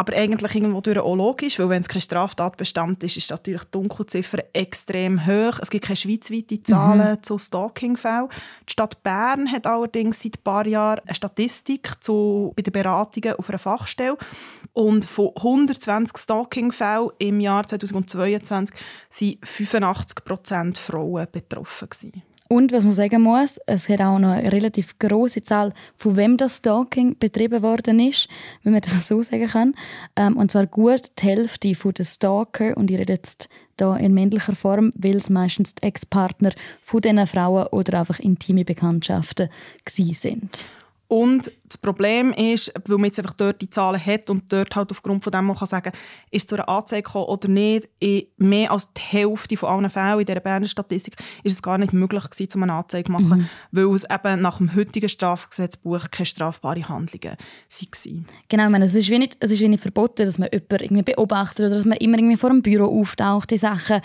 aber 0.00 0.14
eigentlich 0.14 0.54
irgendwo 0.54 0.80
durch 0.80 0.98
auch 0.98 1.16
logisch, 1.16 1.58
weil 1.58 1.70
wenn 1.70 1.80
es 1.82 1.88
kein 1.88 2.00
Straftatbestand 2.00 3.02
ist, 3.02 3.16
ist 3.16 3.30
natürlich 3.30 3.64
die 3.64 3.72
Dunkelziffer 3.72 4.38
extrem 4.52 5.26
hoch. 5.26 5.58
Es 5.60 5.70
gibt 5.70 5.86
keine 5.86 5.96
schweizweite 5.96 6.62
Zahlen 6.62 7.20
zu 7.20 7.36
Stalking-Fällen. 7.36 8.28
Die 8.68 8.72
Stadt 8.72 9.02
Bern 9.02 9.50
hat 9.50 9.66
allerdings 9.66 10.22
seit 10.22 10.38
ein 10.38 10.44
paar 10.44 10.66
Jahren 10.68 11.00
eine 11.04 11.16
Statistik 11.16 11.90
zu, 12.00 12.52
bei 12.54 12.62
den 12.62 12.72
Beratungen 12.72 13.34
auf 13.34 13.48
einer 13.48 13.58
Fachstelle. 13.58 14.16
Und 14.72 15.04
von 15.04 15.32
120 15.34 16.16
Stalking-Fällen 16.16 17.10
im 17.18 17.40
Jahr 17.40 17.66
2022 17.66 18.76
waren 18.76 19.38
85 19.42 20.24
Prozent 20.24 20.78
Frauen 20.78 21.26
betroffen. 21.32 21.88
Gewesen. 21.88 22.22
Und 22.48 22.72
was 22.72 22.84
man 22.84 22.92
sagen 22.92 23.22
muss, 23.22 23.60
es 23.66 23.90
hat 23.90 24.00
auch 24.00 24.18
noch 24.18 24.30
eine 24.30 24.50
relativ 24.50 24.98
große 24.98 25.42
Zahl, 25.42 25.74
von 25.98 26.16
wem 26.16 26.38
das 26.38 26.56
Stalking 26.56 27.18
betrieben 27.18 27.62
worden 27.62 28.00
ist, 28.00 28.26
wenn 28.62 28.72
man 28.72 28.80
das 28.80 29.06
so 29.06 29.22
sagen 29.22 29.46
kann. 29.46 29.74
Ähm, 30.16 30.36
und 30.38 30.50
zwar 30.50 30.66
gut 30.66 31.02
die 31.18 31.26
Hälfte 31.26 31.74
von 31.74 31.92
den 31.92 32.06
Stalker, 32.06 32.74
und 32.76 32.90
ich 32.90 32.98
rede 32.98 33.12
jetzt 33.12 33.50
da 33.76 33.96
in 33.96 34.14
männlicher 34.14 34.54
Form, 34.54 34.92
weil 34.96 35.18
es 35.18 35.28
meistens 35.28 35.74
die 35.74 35.82
Ex-Partner 35.82 36.52
von 36.82 37.02
diesen 37.02 37.26
Frauen 37.26 37.66
oder 37.68 38.00
einfach 38.00 38.18
intime 38.18 38.64
Bekanntschaften 38.64 39.50
sind. 39.86 40.66
Und 41.06 41.52
das 41.78 41.82
Problem 41.82 42.32
ist, 42.32 42.72
weil 42.86 42.96
man 42.98 43.06
jetzt 43.06 43.18
einfach 43.20 43.34
dort 43.34 43.60
die 43.62 43.70
Zahlen 43.70 44.04
hat 44.04 44.30
und 44.30 44.52
dort 44.52 44.74
halt 44.74 44.90
aufgrund 44.90 45.22
von 45.22 45.30
dem 45.30 45.44
man 45.46 45.56
kann 45.56 45.68
sagen 45.68 45.92
ist 46.30 46.42
es 46.42 46.46
zu 46.48 46.56
einer 46.56 46.68
Anzeige 46.68 47.02
gekommen 47.02 47.26
oder 47.26 47.48
nicht, 47.48 47.88
in 48.00 48.24
mehr 48.36 48.72
als 48.72 48.92
die 48.92 49.00
Hälfte 49.00 49.56
von 49.56 49.68
allen 49.68 49.90
Fällen 49.90 50.18
in 50.20 50.26
dieser 50.26 50.40
Berner 50.40 50.66
Statistik 50.66 51.16
ist 51.44 51.54
es 51.54 51.62
gar 51.62 51.78
nicht 51.78 51.92
möglich 51.92 52.28
gewesen, 52.28 52.50
um 52.56 52.62
eine 52.64 52.72
Anzeige 52.74 53.04
zu 53.06 53.12
machen, 53.12 53.28
Mhm. 53.28 53.48
weil 53.70 53.94
es 53.94 54.04
eben 54.10 54.42
nach 54.42 54.58
dem 54.58 54.74
heutigen 54.74 55.08
Strafgesetzbuch 55.08 56.10
keine 56.10 56.26
strafbaren 56.26 56.88
Handlungen 56.88 57.36
waren. 57.36 58.26
Genau, 58.48 58.64
ich 58.64 58.70
meine, 58.70 58.84
es 58.84 58.94
ist 58.94 59.08
wie 59.08 59.18
nicht, 59.18 59.36
es 59.40 59.50
ist 59.50 59.60
wie 59.60 59.68
nicht 59.68 59.82
verboten, 59.82 60.24
dass 60.26 60.38
man 60.38 60.48
jemanden 60.52 60.84
irgendwie 60.84 61.02
beobachtet 61.14 61.60
oder 61.66 61.74
dass 61.74 61.84
man 61.84 61.98
immer 61.98 62.18
irgendwie 62.18 62.36
vor 62.36 62.50
dem 62.50 62.62
Büro 62.62 63.00
auftaucht, 63.00 63.50
die 63.50 63.58
Sachen. 63.58 64.00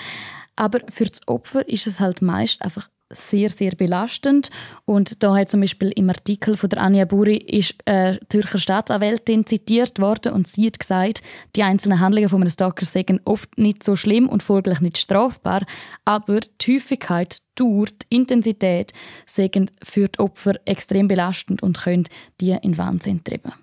Aber 0.55 0.81
für 0.89 1.05
das 1.05 1.27
Opfer 1.27 1.67
ist 1.67 1.87
es 1.87 1.99
halt 1.99 2.21
meist 2.21 2.61
einfach 2.61 2.87
sehr, 3.13 3.49
sehr 3.49 3.71
belastend. 3.71 4.49
Und 4.85 5.23
da 5.23 5.35
hat 5.35 5.49
zum 5.49 5.61
Beispiel 5.61 5.91
im 5.95 6.09
Artikel 6.09 6.55
von 6.57 6.69
der 6.69 6.81
Anja 6.81 7.05
Buri 7.05 7.37
ist 7.37 7.75
äh, 7.85 8.17
Zürcher 8.29 8.59
Staatsanwältin 8.59 9.45
zitiert 9.45 9.99
worden 9.99 10.33
und 10.33 10.47
sie 10.47 10.67
hat 10.67 10.79
gesagt, 10.79 11.21
die 11.55 11.63
einzelnen 11.63 11.99
Handlungen 11.99 12.29
von 12.29 12.41
einem 12.41 12.49
Stalker 12.49 12.85
seien 12.85 13.19
oft 13.25 13.57
nicht 13.57 13.83
so 13.83 13.95
schlimm 13.95 14.27
und 14.29 14.43
folglich 14.43 14.81
nicht 14.81 14.97
strafbar, 14.97 15.65
aber 16.05 16.39
die 16.61 16.75
Häufigkeit, 16.75 17.41
Dauer, 17.55 17.85
die 17.85 18.15
Intensität 18.15 18.93
seien 19.25 19.69
für 19.83 20.07
die 20.07 20.19
Opfer 20.19 20.55
extrem 20.65 21.07
belastend 21.07 21.61
und 21.61 21.81
können 21.81 22.05
die 22.41 22.57
in 22.61 22.77
Wahnsinn 22.77 23.23
treiben. 23.23 23.53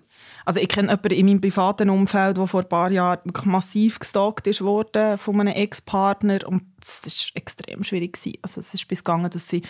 Also 0.44 0.60
ich 0.60 0.68
kenne 0.68 0.88
jemanden 0.88 1.12
in 1.12 1.26
meinem 1.26 1.40
privaten 1.40 1.90
Umfeld, 1.90 2.36
der 2.36 2.46
vor 2.46 2.60
ein 2.60 2.68
paar 2.68 2.90
Jahren 2.90 3.20
massiv 3.44 3.98
gestalkt 3.98 4.46
worden 4.60 5.18
von 5.18 5.40
einem 5.40 5.54
Ex-Partner 5.54 6.38
und 6.46 6.62
das 6.80 7.02
war 7.04 7.36
extrem 7.36 7.84
schwierig. 7.84 8.14
Gewesen. 8.14 8.38
Also 8.42 8.60
es 8.60 8.72
ist 8.72 8.88
bis 8.88 9.04
gegangen, 9.04 9.30
dass 9.30 9.48
sie 9.48 9.62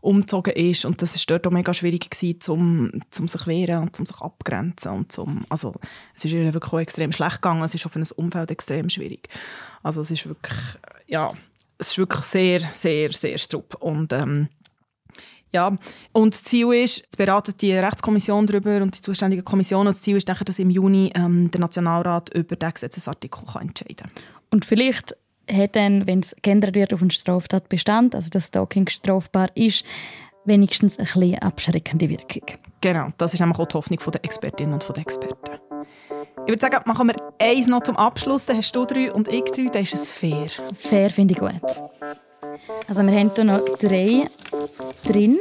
umgezogen 0.00 0.52
ist 0.52 0.84
und 0.84 1.00
das 1.00 1.16
ist 1.16 1.28
dort 1.30 1.46
auch 1.46 1.50
mega 1.50 1.72
schwierig 1.72 2.10
gewesen, 2.10 2.40
zum, 2.40 2.90
zum 3.10 3.26
sich 3.26 3.46
wehren 3.46 3.82
und 3.82 3.96
zum 3.96 4.06
sich 4.06 4.20
abgrenzen 4.20 4.92
und 4.92 5.12
zum, 5.12 5.46
also 5.48 5.74
es 6.14 6.24
ist 6.24 6.32
ihr 6.32 6.52
wirklich 6.52 6.72
auch 6.72 6.80
extrem 6.80 7.12
schlecht 7.12 7.36
gegangen. 7.36 7.62
Es 7.62 7.74
ist 7.74 7.86
auch 7.86 7.90
für 7.90 8.00
ein 8.00 8.06
Umfeld 8.16 8.50
extrem 8.50 8.88
schwierig. 8.88 9.28
Also 9.82 10.00
es 10.00 10.10
ist 10.10 10.26
wirklich, 10.26 10.58
ja, 11.06 11.32
es 11.78 11.90
ist 11.92 11.98
wirklich 11.98 12.24
sehr, 12.24 12.60
sehr, 12.60 13.12
sehr 13.12 13.38
strupp 13.38 13.76
und 13.80 14.12
ähm, 14.12 14.48
ja, 15.52 15.76
und 16.12 16.34
das 16.34 16.44
Ziel 16.44 16.72
ist, 16.72 17.06
es 17.10 17.16
beratet 17.16 17.62
die 17.62 17.72
Rechtskommission 17.72 18.46
darüber 18.46 18.76
und 18.82 18.96
die 18.96 19.00
zuständige 19.00 19.42
Kommission 19.42 19.86
und 19.86 19.94
das 19.94 20.02
Ziel 20.02 20.16
ist, 20.16 20.28
nachher, 20.28 20.44
dass 20.44 20.58
im 20.58 20.70
Juni 20.70 21.10
ähm, 21.14 21.50
der 21.50 21.60
Nationalrat 21.60 22.34
über 22.34 22.56
den 22.56 22.72
Gesetzesartikel 22.72 23.42
kann 23.50 23.62
entscheiden 23.62 23.96
kann. 23.96 24.10
Und 24.50 24.64
vielleicht 24.64 25.16
hat 25.50 25.76
dann, 25.76 26.06
wenn 26.06 26.20
es 26.20 26.36
geändert 26.42 26.74
wird 26.74 26.92
auf 26.92 27.00
einen 27.00 27.10
Straftatbestand, 27.10 28.14
also 28.14 28.28
dass 28.30 28.48
Stalking 28.48 28.88
strafbar 28.88 29.48
ist, 29.54 29.84
wenigstens 30.44 30.98
ein 30.98 31.04
bisschen 31.04 31.38
abschreckende 31.38 32.08
Wirkung. 32.08 32.42
Genau, 32.80 33.08
das 33.18 33.34
ist 33.34 33.40
nämlich 33.40 33.58
auch 33.58 33.66
die 33.66 33.74
Hoffnung 33.74 33.98
der 34.12 34.24
Expertinnen 34.24 34.74
und 34.74 34.88
der 34.88 34.98
Experten. 34.98 35.58
Ich 36.46 36.52
würde 36.52 36.60
sagen, 36.60 36.80
machen 36.86 37.08
wir 37.08 37.16
eins 37.38 37.66
noch 37.66 37.82
zum 37.82 37.96
Abschluss, 37.96 38.46
dann 38.46 38.56
hast 38.56 38.72
du 38.72 38.84
drei 38.84 39.12
und 39.12 39.28
ich 39.28 39.44
drei, 39.44 39.66
dann 39.66 39.82
ist 39.82 39.94
es 39.94 40.10
fair. 40.10 40.48
Fair 40.74 41.10
finde 41.10 41.34
ich 41.34 41.40
gut. 41.40 41.82
Also 42.86 43.02
wir 43.02 43.12
haben 43.12 43.30
hier 43.34 43.44
noch 43.44 43.64
drei 43.78 44.28
drin. 45.02 45.38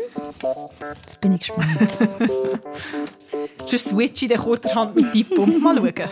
Jetzt 1.04 1.22
bin 1.22 1.34
ich 1.34 1.42
gespannt. 1.42 1.98
Sonst 3.68 3.90
switche 3.90 4.26
ich 4.26 4.32
dann 4.32 4.42
kurzerhand 4.42 4.96
mit 4.96 5.12
Typ 5.14 5.38
um. 5.38 5.62
Mal 5.62 5.76
schauen. 5.76 6.10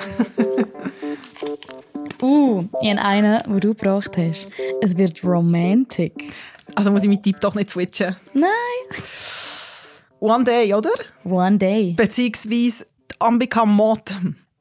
uh, 2.21 2.63
ich 2.81 2.89
habe 2.89 3.01
einen, 3.01 3.43
den 3.43 3.59
du 3.59 3.73
gebracht 3.73 4.17
hast. 4.17 4.49
Es 4.81 4.97
wird 4.97 5.23
romantic. 5.23 6.33
Also 6.75 6.91
muss 6.91 7.03
ich 7.03 7.09
mit 7.09 7.23
Typ 7.23 7.39
doch 7.39 7.55
nicht 7.55 7.69
switchen. 7.69 8.15
Nein. 8.33 8.49
One 10.19 10.43
Day, 10.43 10.73
oder? 10.73 10.91
One 11.23 11.57
Day. 11.57 11.93
Beziehungsweise 11.95 12.85
Ambika 13.19 13.65
Mott. 13.65 14.15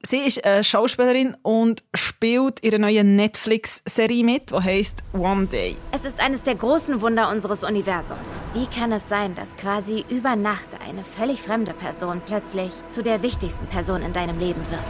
Sie 0.07 0.19
ist 0.19 0.45
eine 0.45 0.63
Schauspielerin 0.63 1.35
und 1.41 1.83
spielt 1.95 2.63
ihre 2.63 2.79
neue 2.79 3.03
Netflix-Serie 3.05 4.23
mit, 4.23 4.51
die 4.51 4.55
heißt 4.55 5.03
One 5.15 5.47
Day. 5.47 5.77
Es 5.93 6.05
ist 6.05 6.21
eines 6.21 6.43
der 6.43 6.57
großen 6.57 7.01
Wunder 7.01 7.31
unseres 7.31 7.65
Universums. 7.65 8.39
Wie 8.53 8.67
kann 8.67 8.93
es 8.93 9.09
sein, 9.09 9.35
dass 9.35 9.57
quasi 9.57 10.05
über 10.11 10.37
Nacht 10.37 10.69
eine 10.87 11.05
völlig 11.05 11.41
fremde 11.41 11.73
Person 11.73 12.21
plötzlich 12.27 12.71
zu 12.85 13.03
der 13.03 13.23
wichtigsten 13.23 13.67
Person 13.67 14.03
in 14.03 14.13
deinem 14.13 14.39
Leben 14.39 14.61
wird? 14.71 14.83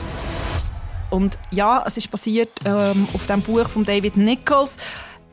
Und 1.10 1.38
ja, 1.52 1.84
es 1.86 1.96
ist 1.96 2.10
basiert 2.10 2.50
ähm, 2.64 3.06
auf 3.14 3.24
dem 3.28 3.40
Buch 3.40 3.68
von 3.68 3.84
David 3.84 4.16
Nichols. 4.16 4.76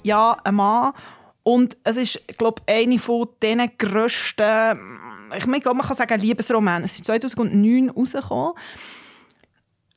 Ja, 0.03 0.37
ein 0.43 0.53
Mann. 0.53 0.93
Und 1.41 1.75
es 1.83 1.97
ist, 1.97 2.37
glaube 2.37 2.61
ich, 2.67 2.75
eine 2.75 2.99
von 2.99 3.29
den 3.41 3.71
grössten, 3.79 4.77
ich 5.35 5.43
glaube, 5.43 5.73
man 5.73 5.87
kann 5.87 5.97
sagen, 5.97 6.19
Liebesroman. 6.19 6.83
Es 6.83 6.93
ist 6.93 7.05
2009 7.05 7.89
rausgekommen. 7.89 8.53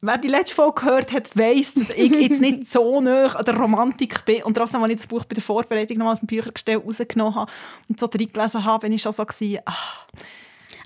Wer 0.07 0.19
die 0.19 0.29
letzte 0.29 0.55
Folge 0.55 0.83
gehört 0.83 1.12
hat, 1.12 1.35
weiss, 1.35 1.73
dass 1.73 1.88
ich 1.88 2.12
jetzt 2.21 2.43
nicht 2.43 2.71
so 2.71 3.01
nah 3.01 3.25
an 3.25 3.45
der 3.45 3.57
Romantik 3.57 4.23
bin. 4.27 4.43
Und 4.43 4.55
trotzdem, 4.55 4.83
als 4.83 4.90
ich 4.90 4.97
das 4.99 5.07
Buch 5.07 5.25
bei 5.25 5.33
der 5.33 5.43
Vorbereitung 5.43 5.97
nochmal 5.97 6.12
aus 6.12 6.21
dem 6.21 6.27
Büchergestell 6.27 6.77
rausgenommen 6.77 7.35
habe 7.35 7.51
und 7.88 7.99
so 7.99 8.05
reingelesen 8.05 8.64
habe, 8.67 8.81
bin 8.81 8.93
ich 8.93 9.01
schon 9.01 9.14
so 9.14 9.25
gewesen, 9.25 9.61
ach, 9.64 10.07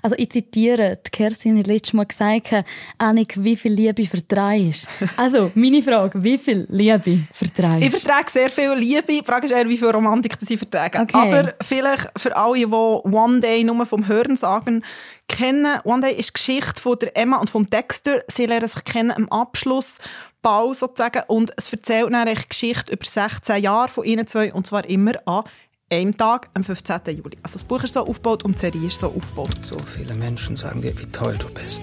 also 0.01 0.15
ich 0.17 0.29
zitiere, 0.29 0.97
die 1.05 1.11
Kerstin 1.11 1.59
hat 1.59 1.67
letztes 1.67 1.93
Mal 1.93 2.05
gesagt, 2.05 2.65
Annik, 2.97 3.35
wie 3.37 3.55
viel 3.55 3.73
Liebe 3.73 4.05
vertreibst 4.05 4.87
Also, 5.17 5.51
meine 5.55 5.81
Frage, 5.81 6.23
wie 6.23 6.37
viel 6.37 6.65
Liebe 6.69 7.19
vertreibst 7.33 7.87
Ich 7.87 8.01
vertrage 8.01 8.31
sehr 8.31 8.49
viel 8.49 8.73
Liebe. 8.73 9.11
Die 9.11 9.23
Frage 9.23 9.45
ist 9.47 9.51
eher, 9.51 9.67
wie 9.67 9.77
viel 9.77 9.89
Romantik 9.89 10.37
ich 10.47 10.57
vertrage. 10.57 10.99
Okay. 10.99 11.17
Aber 11.17 11.53
vielleicht 11.61 12.09
für 12.17 12.35
alle, 12.35 12.55
die 12.55 12.65
One 12.65 13.39
Day 13.39 13.63
nur 13.63 13.85
vom 13.85 14.07
Hören 14.07 14.37
sagen, 14.37 14.83
kennen. 15.27 15.79
One 15.83 16.01
Day 16.01 16.13
ist 16.13 16.29
die 16.29 16.33
Geschichte 16.33 16.81
von 16.81 16.97
der 16.99 17.15
Emma 17.15 17.37
und 17.37 17.49
vom 17.49 17.69
Dexter. 17.69 18.23
Sie 18.27 18.45
lernen 18.45 18.67
sich 18.67 18.83
kennen 18.83 19.11
am 19.11 19.29
Abschluss. 19.29 19.99
Ball 20.41 20.73
sozusagen 20.73 21.23
und 21.27 21.51
es 21.57 21.71
erzählt 21.71 22.13
eine 22.13 22.33
Geschichte 22.33 22.93
über 22.93 23.05
16 23.05 23.61
Jahre 23.61 23.89
von 23.89 24.05
ihnen 24.05 24.25
zwei 24.25 24.53
und 24.53 24.65
zwar 24.65 24.87
immer 24.87 25.15
an 25.25 25.43
einem 25.91 26.15
Tag, 26.15 26.49
am 26.53 26.63
15. 26.63 27.01
Juli. 27.07 27.37
Also 27.41 27.59
das 27.59 27.63
Buch 27.63 27.83
ist 27.83 27.93
so 27.93 28.05
aufgebaut 28.05 28.43
und 28.43 28.55
die 28.55 28.59
Serie 28.59 28.87
ist 28.87 28.99
so 28.99 29.07
aufgebaut. 29.07 29.59
So 29.63 29.77
viele 29.79 30.13
Menschen 30.13 30.55
sagen 30.55 30.81
dir, 30.81 30.97
wie 30.99 31.05
toll 31.07 31.35
du 31.37 31.49
bist. 31.49 31.81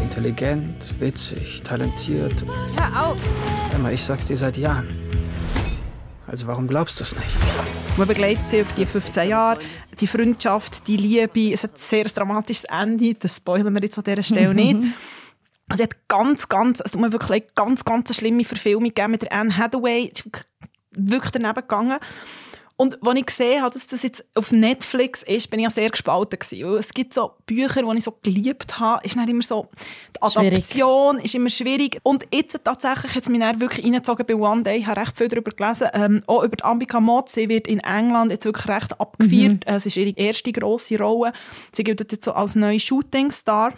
Intelligent, 0.00 1.00
witzig, 1.00 1.62
talentiert. 1.62 2.44
Hör 2.76 3.10
auf! 3.10 3.18
Emma, 3.74 3.90
ich 3.90 4.02
sag's 4.02 4.26
dir 4.26 4.36
seit 4.36 4.56
Jahren. 4.56 4.88
Also 6.26 6.46
warum 6.46 6.68
glaubst 6.68 7.00
du 7.00 7.04
es 7.04 7.14
nicht? 7.14 7.28
Man 7.96 8.08
begleitet 8.08 8.48
sie 8.48 8.60
über 8.60 8.70
die 8.76 8.86
15 8.86 9.28
Jahre, 9.28 9.60
die 10.00 10.06
Freundschaft, 10.06 10.86
die 10.86 10.96
Liebe. 10.96 11.52
Es 11.52 11.62
hat 11.62 11.74
ein 11.74 11.80
sehr 11.80 12.04
dramatisches 12.04 12.64
Ende, 12.64 13.14
das 13.14 13.36
spoilern 13.36 13.74
wir 13.74 13.82
jetzt 13.82 13.98
an 13.98 14.04
dieser 14.04 14.22
Stelle 14.22 14.54
nicht. 14.54 14.78
Also, 15.68 15.84
es 15.84 15.88
hat 15.88 16.08
ganz, 16.08 16.48
ganz, 16.48 16.82
es 16.84 16.94
hat 16.94 17.12
wirklich 17.12 17.44
ganz, 17.54 17.82
ganz 17.84 18.10
eine 18.10 18.14
schlimme 18.14 18.44
Verfilmung 18.44 18.84
gegeben 18.84 19.12
mit 19.12 19.22
der 19.22 19.32
Anne 19.32 19.56
Hathaway. 19.56 20.10
Es 20.12 20.20
ist 20.20 20.44
wirklich 20.90 21.30
daneben 21.30 21.54
gegangen. 21.54 21.98
Und 22.82 22.98
als 23.06 23.16
ich 23.16 23.26
gesehen 23.26 23.62
habe, 23.62 23.72
dass 23.72 23.86
das 23.86 24.02
jetzt 24.02 24.24
auf 24.34 24.50
Netflix 24.50 25.22
ist, 25.22 25.48
bin 25.50 25.60
ich 25.60 25.64
ja 25.64 25.70
sehr 25.70 25.88
gespalten 25.88 26.36
gewesen. 26.36 26.74
Es 26.74 26.92
gibt 26.92 27.14
so 27.14 27.30
Bücher, 27.46 27.80
die 27.80 27.98
ich 27.98 28.02
so 28.02 28.18
geliebt 28.24 28.80
habe, 28.80 29.06
ist 29.06 29.14
dann 29.14 29.28
immer 29.28 29.44
so, 29.44 29.68
die 30.16 30.20
Adaption 30.20 31.12
schwierig. 31.12 31.24
ist 31.24 31.34
immer 31.36 31.48
schwierig. 31.48 32.00
Und 32.02 32.26
jetzt 32.34 32.58
tatsächlich 32.64 33.14
hat 33.14 33.22
es 33.22 33.28
mich 33.28 33.38
dann 33.38 33.60
wirklich 33.60 33.86
reingezogen 33.86 34.26
bei 34.26 34.34
One 34.34 34.64
Day. 34.64 34.78
Ich 34.78 34.86
habe 34.88 35.00
recht 35.00 35.16
viel 35.16 35.28
darüber 35.28 35.52
gelesen, 35.52 35.90
ähm, 35.94 36.24
auch 36.26 36.42
über 36.42 36.56
die 36.56 36.64
Ambika 36.64 36.98
Mott. 36.98 37.28
Sie 37.28 37.48
wird 37.48 37.68
in 37.68 37.78
England 37.78 38.32
jetzt 38.32 38.46
wirklich 38.46 38.66
recht 38.66 39.00
abgefeiert. 39.00 39.64
Mhm. 39.64 39.74
Es 39.76 39.86
ist 39.86 39.96
ihre 39.96 40.18
erste 40.18 40.50
grosse 40.50 40.98
Rolle. 40.98 41.32
Sie 41.70 41.84
gilt 41.84 42.00
jetzt 42.00 42.24
so 42.24 42.32
als 42.32 42.56
neue 42.56 42.80
Shootingstar. 42.80 43.74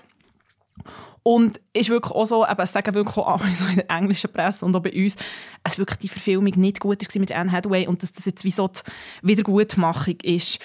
Und 1.27 1.59
ist 1.73 1.89
wirklich 1.89 2.13
auch 2.13 2.27
so, 2.27 2.47
eben, 2.47 2.67
sagen 2.67 2.95
wirklich 2.95 3.17
auch 3.17 3.41
so 3.59 3.65
in 3.65 3.77
der 3.77 3.91
englischen 3.91 4.31
Presse 4.31 4.65
und 4.65 4.77
auch 4.77 4.83
bei 4.83 4.93
uns, 4.93 5.17
es 5.65 5.79
wirklich 5.79 5.99
die 5.99 6.09
Verfilmung 6.09 6.53
nicht 6.57 6.81
gut 6.81 7.01
war 7.01 7.21
mit 7.21 7.33
Anne 7.33 7.51
Hathaway 7.51 7.87
und 7.87 8.03
dass 8.03 8.13
das 8.13 8.27
jetzt 8.27 8.45
wie 8.45 8.51
so 8.51 8.69
die 8.69 8.81
Wiedergutmachung 9.23 10.17
ist 10.23 10.61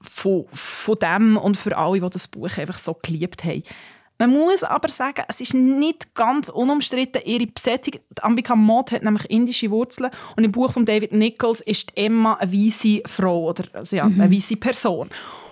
von, 0.00 0.46
von 0.52 0.96
dem 0.98 1.36
und 1.36 1.56
für 1.56 1.76
alle, 1.76 2.00
die 2.00 2.08
das 2.08 2.28
Buch 2.28 2.56
einfach 2.56 2.78
so 2.78 2.96
geliebt 3.02 3.44
haben. 3.44 3.64
Man 4.18 4.30
muss 4.30 4.62
aber 4.62 4.88
sagen, 4.88 5.24
es 5.28 5.40
ist 5.40 5.52
nicht 5.52 6.14
ganz 6.14 6.48
unumstritten, 6.48 7.20
ihre 7.26 7.46
Besetzung. 7.46 8.00
Die 8.16 8.22
Ambika 8.22 8.56
Mott 8.56 8.92
hat 8.92 9.02
nämlich 9.02 9.28
indische 9.28 9.70
Wurzeln 9.70 10.10
und 10.36 10.44
im 10.44 10.52
Buch 10.52 10.72
von 10.72 10.86
David 10.86 11.12
Nichols 11.12 11.60
ist 11.60 11.92
Emma 11.96 12.34
eine 12.34 12.50
weiße 12.52 13.02
Frau 13.04 13.48
oder 13.48 13.64
also 13.74 13.96
ja, 13.96 14.06
mhm. 14.06 14.20
eine 14.20 14.34
weiße 14.34 14.56
Person. 14.56 15.10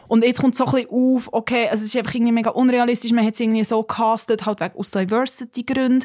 Und 0.09 0.25
jetzt 0.25 0.41
kommt 0.41 0.55
so 0.55 0.67
ein 0.67 0.73
bisschen 0.73 0.91
auf, 0.91 1.29
okay, 1.33 1.69
also 1.69 1.83
es 1.83 1.95
ist 1.95 1.97
einfach 1.97 2.15
irgendwie 2.15 2.33
mega 2.33 2.51
unrealistisch, 2.51 3.13
man 3.13 3.25
hat 3.27 3.35
es 3.35 3.41
irgendwie 3.41 3.65
so 3.65 3.83
castet, 3.83 4.47
halt 4.47 4.61
wegen 4.61 4.79
aus 4.79 4.91
Diversity-Gründen. 4.91 6.05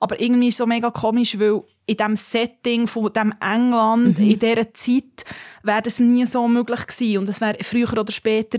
Aber 0.00 0.20
irgendwie 0.20 0.48
ist 0.48 0.54
es 0.54 0.58
so 0.58 0.66
mega 0.66 0.90
komisch, 0.90 1.38
weil 1.38 1.62
in 1.86 1.96
diesem 1.96 2.16
Setting 2.16 2.86
von 2.86 3.12
dem 3.12 3.32
England, 3.40 4.18
mhm. 4.18 4.30
in 4.30 4.38
dieser 4.38 4.74
Zeit, 4.74 5.24
wäre 5.62 5.82
das 5.82 6.00
nie 6.00 6.26
so 6.26 6.48
möglich 6.48 6.86
gewesen. 6.86 7.18
Und 7.18 7.28
es 7.28 7.40
wäre 7.40 7.62
früher 7.62 7.92
oder 7.92 8.10
später, 8.10 8.58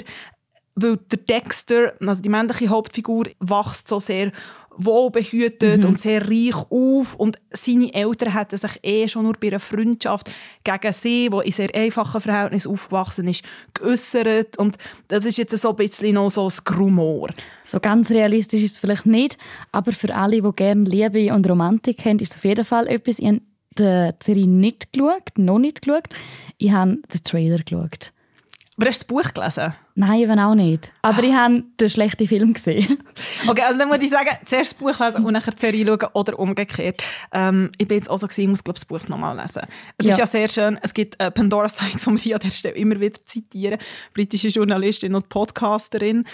weil 0.75 0.97
der 0.97 1.19
Dexter, 1.19 1.93
also 1.99 2.21
die 2.21 2.29
männliche 2.29 2.69
Hauptfigur, 2.69 3.25
wächst 3.39 3.87
so 3.87 3.99
sehr 3.99 4.31
wohlbehütet 4.77 5.83
mhm. 5.83 5.89
und 5.89 6.01
sehr 6.01 6.27
reich 6.27 6.55
auf 6.69 7.15
und 7.15 7.39
seine 7.51 7.93
Eltern 7.93 8.33
hatten 8.33 8.57
sich 8.57 8.79
eh 8.83 9.07
schon 9.07 9.23
nur 9.23 9.33
bei 9.33 9.47
einer 9.47 9.59
Freundschaft 9.59 10.31
gegen 10.63 10.93
sie, 10.93 11.29
die 11.29 11.45
in 11.45 11.51
sehr 11.51 11.73
einfachen 11.75 12.21
Verhältnissen 12.21 12.71
aufgewachsen 12.71 13.27
ist, 13.27 13.43
geäussert 13.73 14.57
und 14.57 14.77
das 15.07 15.25
ist 15.25 15.37
jetzt 15.37 15.55
so 15.55 15.69
ein 15.69 15.75
bisschen 15.75 16.15
noch 16.15 16.29
so 16.29 16.47
ein 16.47 16.53
Grumor. 16.65 17.29
So 17.63 17.79
ganz 17.79 18.11
realistisch 18.11 18.63
ist 18.63 18.71
es 18.71 18.77
vielleicht 18.77 19.05
nicht, 19.05 19.37
aber 19.71 19.91
für 19.91 20.13
alle, 20.13 20.41
die 20.41 20.51
gerne 20.55 20.83
Liebe 20.83 21.33
und 21.33 21.49
Romantik 21.49 22.03
haben, 22.05 22.19
ist 22.19 22.31
es 22.31 22.37
auf 22.37 22.45
jeden 22.45 22.65
Fall 22.65 22.87
etwas. 22.87 23.19
Ich 23.19 23.27
habe 23.27 23.41
die 23.77 24.11
Serie 24.21 24.47
nicht 24.47 24.93
geschaut, 24.93 25.37
noch 25.37 25.59
nicht 25.59 25.81
geschaut. 25.81 26.07
Ich 26.57 26.71
habe 26.71 26.97
den 27.13 27.23
Trailer 27.23 27.57
geschaut. 27.57 28.11
Aber 28.77 28.87
hast 28.87 29.01
du 29.01 29.15
das 29.15 29.23
Buch 29.25 29.33
gelesen? 29.33 29.73
Nein, 29.95 30.21
eben 30.21 30.39
auch 30.39 30.55
nicht. 30.55 30.91
Aber 31.03 31.21
ich 31.23 31.33
habe 31.33 31.63
den 31.79 31.89
schlechten 31.89 32.27
Film 32.27 32.53
gesehen. 32.53 32.97
okay, 33.47 33.61
also 33.61 33.77
dann 33.77 33.91
würde 33.91 34.03
ich 34.03 34.09
sagen, 34.09 34.29
zuerst 34.43 34.71
das 34.71 34.79
Buch 34.79 34.99
lesen 34.99 35.23
und 35.23 35.33
nachher 35.33 35.51
die 35.51 35.59
Serie 35.59 35.85
schauen 35.85 36.09
oder 36.13 36.39
umgekehrt. 36.39 37.03
Ähm, 37.31 37.71
ich 37.77 37.87
bin 37.87 37.97
jetzt 37.97 38.09
auch 38.09 38.17
so 38.17 38.25
gewesen, 38.25 38.41
ich 38.41 38.47
muss 38.47 38.63
glaub, 38.63 38.75
das 38.75 38.85
Buch 38.85 39.07
nochmal 39.07 39.37
lesen. 39.37 39.61
Es 39.99 40.07
ja. 40.07 40.11
ist 40.13 40.17
ja 40.17 40.25
sehr 40.25 40.49
schön, 40.49 40.79
es 40.81 40.95
gibt 40.95 41.19
äh, 41.21 41.29
Pandora 41.29 41.69
Sykes, 41.69 42.03
die 42.05 42.11
wir 42.11 42.17
hier 42.17 42.35
an 42.35 42.41
der 42.41 42.49
Stelle 42.49 42.75
immer 42.75 42.99
wieder 42.99 43.23
zitieren, 43.25 43.77
britische 44.13 44.47
Journalistin 44.47 45.13
und 45.13 45.29
Podcasterin 45.29 46.25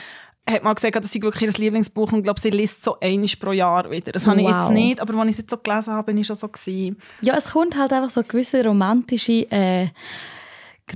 hat 0.50 0.64
mal 0.64 0.74
gesagt, 0.74 0.96
das 0.96 1.12
sei 1.12 1.22
wirklich 1.22 1.52
ihr 1.52 1.64
Lieblingsbuch 1.64 2.12
und 2.12 2.24
glaube, 2.24 2.40
sie 2.40 2.50
liest 2.50 2.84
so 2.84 3.00
einiges 3.00 3.36
pro 3.36 3.52
Jahr 3.52 3.92
wieder. 3.92 4.12
Das 4.12 4.26
wow. 4.26 4.32
habe 4.32 4.42
ich 4.42 4.48
jetzt 4.48 4.72
nicht, 4.72 5.00
aber 5.00 5.14
als 5.16 5.26
ich 5.26 5.32
es 5.34 5.38
jetzt 5.40 5.52
so 5.52 5.58
gelesen 5.58 5.94
habe, 5.94 6.06
bin 6.06 6.18
ich 6.18 6.28
schon 6.28 6.36
so 6.36 6.48
gewesen. 6.48 6.98
Ja, 7.22 7.36
es 7.36 7.52
kommt 7.52 7.78
halt 7.78 7.94
einfach 7.94 8.10
so 8.10 8.24
gewisse 8.24 8.64
romantische 8.64 9.52
äh, 9.52 9.90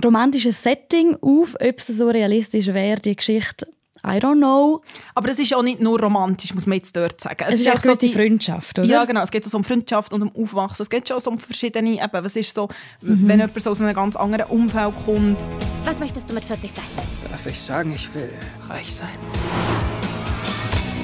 romantisches 0.02 0.62
Setting 0.62 1.16
auf. 1.20 1.54
Ob 1.60 1.78
es 1.78 1.86
so 1.86 2.08
realistisch 2.08 2.68
wäre, 2.68 3.00
die 3.00 3.16
Geschichte, 3.16 3.66
I 4.04 4.18
don't 4.18 4.36
know. 4.36 4.82
Aber 5.14 5.30
es 5.30 5.38
ist 5.38 5.54
auch 5.54 5.62
nicht 5.62 5.80
nur 5.80 5.98
romantisch, 5.98 6.52
muss 6.52 6.66
man 6.66 6.76
jetzt 6.76 6.94
dort 6.94 7.18
sagen. 7.20 7.44
Es, 7.48 7.54
es 7.54 7.60
ist 7.60 7.70
auch 7.70 7.80
so 7.80 7.94
die 7.94 8.12
Freundschaft, 8.12 8.78
oder? 8.78 8.86
Ja, 8.86 9.04
genau. 9.06 9.22
Es 9.22 9.30
geht 9.30 9.44
so 9.44 9.56
um 9.56 9.64
Freundschaft 9.64 10.12
und 10.12 10.20
um 10.20 10.36
Aufwachsen. 10.36 10.82
Es 10.82 10.90
geht 10.90 11.08
schon 11.08 11.18
so 11.20 11.30
um 11.30 11.38
verschiedene, 11.38 11.92
eben, 11.92 12.10
was 12.12 12.36
ist 12.36 12.54
so, 12.54 12.68
mhm. 13.00 13.26
wenn 13.26 13.40
jemand 13.40 13.62
so 13.62 13.70
aus 13.70 13.80
einem 13.80 13.94
ganz 13.94 14.14
anderen 14.16 14.50
Umfeld 14.50 14.92
kommt. 15.06 15.38
Was 15.84 15.98
möchtest 15.98 16.28
du 16.28 16.34
mit 16.34 16.44
40 16.44 16.70
sein? 16.70 16.84
Darf 17.30 17.46
ich 17.46 17.58
sagen, 17.58 17.92
ich 17.94 18.12
will 18.14 18.30
reich 18.68 18.94
sein? 18.94 19.08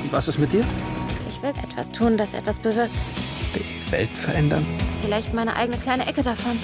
Und 0.02 0.12
was 0.12 0.28
ist 0.28 0.38
mit 0.38 0.52
dir? 0.52 0.64
Ich 1.30 1.42
will 1.42 1.50
etwas 1.50 1.90
tun, 1.90 2.18
das 2.18 2.34
etwas 2.34 2.58
bewirkt. 2.58 2.92
Die 3.54 3.92
Welt 3.92 4.10
verändern? 4.10 4.66
Vielleicht 5.02 5.32
meine 5.32 5.56
eigene 5.56 5.78
kleine 5.78 6.06
Ecke 6.06 6.22
davon 6.22 6.58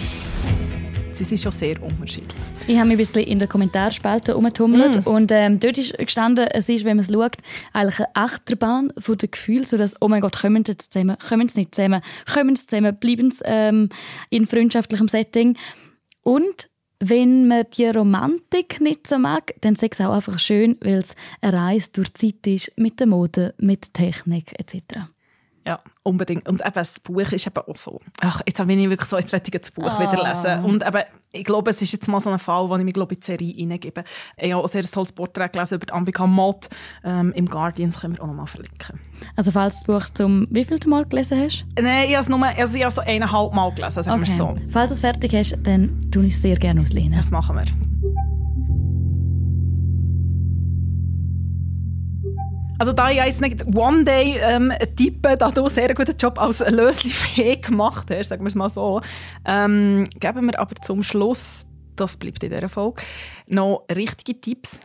sie 1.16 1.24
sind 1.24 1.40
schon 1.40 1.52
sehr 1.52 1.82
unterschiedlich. 1.82 2.36
Ich 2.66 2.76
habe 2.76 2.88
mich 2.88 2.94
ein 2.94 2.98
bisschen 2.98 3.22
in 3.22 3.38
der 3.38 3.48
Kommentarspalte 3.48 4.32
herumgetummelt 4.32 5.04
mm. 5.04 5.08
und 5.08 5.32
ähm, 5.32 5.58
dort 5.60 5.78
ist 5.78 5.96
gestanden, 5.96 6.46
es 6.48 6.68
ist, 6.68 6.84
wenn 6.84 6.96
man 6.96 7.04
es 7.04 7.12
schaut, 7.12 7.36
eigentlich 7.72 8.00
eine 8.00 8.16
Achterbahn 8.16 8.92
von 8.98 9.16
den 9.16 9.30
Gefühlen, 9.30 9.64
so 9.64 9.76
dass, 9.76 9.94
oh 10.00 10.08
mein 10.08 10.20
Gott, 10.20 10.40
kommen 10.40 10.64
sie 10.64 10.72
jetzt 10.72 10.92
zusammen, 10.92 11.16
kommen 11.28 11.48
sie 11.48 11.60
nicht 11.60 11.74
zusammen, 11.74 12.02
kommen 12.32 12.56
sie 12.56 12.66
zusammen, 12.66 12.96
bleiben 12.96 13.30
sie 13.30 13.42
ähm, 13.44 13.88
in 14.30 14.46
freundschaftlichem 14.46 15.08
Setting. 15.08 15.56
Und 16.22 16.68
wenn 16.98 17.46
man 17.46 17.64
die 17.76 17.86
Romantik 17.86 18.80
nicht 18.80 19.06
so 19.06 19.18
mag, 19.18 19.54
dann 19.60 19.74
ist 19.74 19.82
es 19.82 20.00
auch 20.00 20.14
einfach 20.14 20.38
schön, 20.38 20.76
weil 20.80 20.98
es 20.98 21.14
eine 21.40 21.52
Reise 21.52 21.90
durch 21.92 22.12
die 22.12 22.40
Zeit 22.40 22.46
ist 22.46 22.72
mit 22.76 23.00
der 23.00 23.06
Mode, 23.06 23.54
mit 23.58 23.86
der 23.86 23.92
Technik 24.10 24.58
etc. 24.58 25.06
Ja, 25.66 25.80
unbedingt. 26.04 26.48
Und 26.48 26.60
eben, 26.60 26.74
das 26.74 27.00
Buch 27.00 27.32
ist 27.32 27.44
eben 27.44 27.56
auch 27.56 27.76
so. 27.76 28.00
Ach, 28.20 28.40
jetzt 28.46 28.64
bin 28.64 28.78
ich 28.78 28.88
wirklich 28.88 29.10
so, 29.10 29.18
jetzt 29.18 29.32
werde 29.32 29.50
ich 29.52 29.60
das 29.60 29.72
Buch 29.72 29.84
ah. 29.84 30.00
wieder 30.00 30.22
lesen. 30.22 30.64
Und 30.64 30.86
eben, 30.86 31.02
ich 31.32 31.42
glaube, 31.42 31.72
es 31.72 31.82
ist 31.82 31.92
jetzt 31.92 32.06
mal 32.06 32.20
so 32.20 32.30
ein 32.30 32.38
Fall, 32.38 32.68
wo 32.70 32.76
ich 32.76 32.84
mich 32.84 32.94
glaube, 32.94 33.14
in 33.14 33.20
die 33.20 33.26
Serie 33.26 33.52
hineingebe. 33.52 34.04
Ich 34.36 34.52
habe 34.52 34.62
auch 34.62 34.66
ein 34.66 34.70
sehr 34.70 34.84
tolles 34.84 35.10
Porträt 35.10 35.48
gelesen 35.48 35.80
über 35.82 35.92
Ambika 35.92 36.24
Mott. 36.24 36.68
Ähm, 37.02 37.32
Im 37.32 37.46
Guardians 37.46 38.00
können 38.00 38.16
wir 38.16 38.22
auch 38.22 38.28
noch 38.28 38.34
mal 38.34 38.46
verlinken. 38.46 39.00
Also 39.34 39.50
falls 39.50 39.82
du 39.82 39.92
das 39.92 40.04
Buch 40.04 40.14
zum 40.14 40.46
wievielten 40.50 40.88
Mal 40.88 41.04
gelesen 41.04 41.40
hast? 41.40 41.66
Nein, 41.74 42.04
ich 42.08 42.14
habe 42.14 42.22
es 42.22 42.28
nur 42.28 42.44
also 42.44 42.76
ich 42.76 42.84
habe 42.84 42.94
so 42.94 43.00
eineinhalb 43.00 43.52
Mal 43.52 43.74
gelesen, 43.74 44.02
sagen 44.04 44.22
okay. 44.22 44.30
wir 44.30 44.36
so. 44.36 44.54
Falls 44.70 44.90
du 44.90 44.94
es 44.94 45.00
fertig 45.00 45.34
hast, 45.34 45.58
dann 45.64 46.00
tue 46.12 46.26
ich 46.26 46.34
es 46.34 46.42
sehr 46.42 46.56
gerne 46.56 46.80
auslehnen. 46.80 47.16
Das 47.16 47.32
machen 47.32 47.56
wir. 47.56 47.64
Also 52.78 52.92
da 52.92 53.10
ich 53.10 53.16
jetzt 53.16 53.40
nicht 53.40 53.64
One 53.74 54.04
Day 54.04 54.38
ähm, 54.40 54.72
tippe, 54.96 55.36
da 55.36 55.50
du 55.50 55.62
einen 55.62 55.70
sehr 55.70 55.94
guten 55.94 56.16
Job 56.16 56.40
als 56.40 56.60
Lösli-Fee 56.60 57.56
gemacht 57.56 58.08
hast, 58.10 58.28
sagen 58.28 58.42
wir 58.42 58.48
es 58.48 58.54
mal 58.54 58.68
so, 58.68 59.00
ähm, 59.46 60.04
geben 60.20 60.46
wir 60.46 60.58
aber 60.60 60.74
zum 60.82 61.02
Schluss, 61.02 61.64
das 61.96 62.16
bleibt 62.16 62.44
in 62.44 62.50
dieser 62.50 62.68
Folge, 62.68 63.02
noch 63.48 63.86
richtige 63.90 64.38
Tipps. 64.38 64.78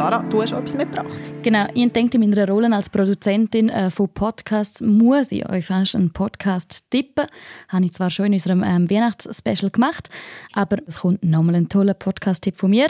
Sarah, 0.00 0.22
du 0.22 0.40
hast 0.40 0.52
etwas 0.52 0.74
mitgebracht. 0.74 1.30
Genau, 1.42 1.66
ich 1.74 1.92
denke, 1.92 2.16
in 2.16 2.30
meiner 2.30 2.48
Rolle 2.48 2.74
als 2.74 2.88
Produzentin 2.88 3.68
äh, 3.68 3.90
von 3.90 4.08
Podcasts 4.08 4.80
muss 4.80 5.30
ich 5.30 5.46
euch 5.46 5.66
fast 5.66 5.94
einen 5.94 6.10
Podcast 6.10 6.90
tippen. 6.90 7.26
Habe 7.68 7.84
ich 7.84 7.92
zwar 7.92 8.08
schon 8.08 8.24
in 8.24 8.32
unserem 8.32 8.62
ähm, 8.62 8.88
Weihnachtsspecial 8.88 9.70
gemacht, 9.70 10.08
aber 10.54 10.78
es 10.86 11.00
kommt 11.00 11.22
nochmal 11.22 11.56
ein 11.56 11.68
toller 11.68 11.92
Podcast-Tipp 11.92 12.56
von 12.56 12.70
mir. 12.70 12.86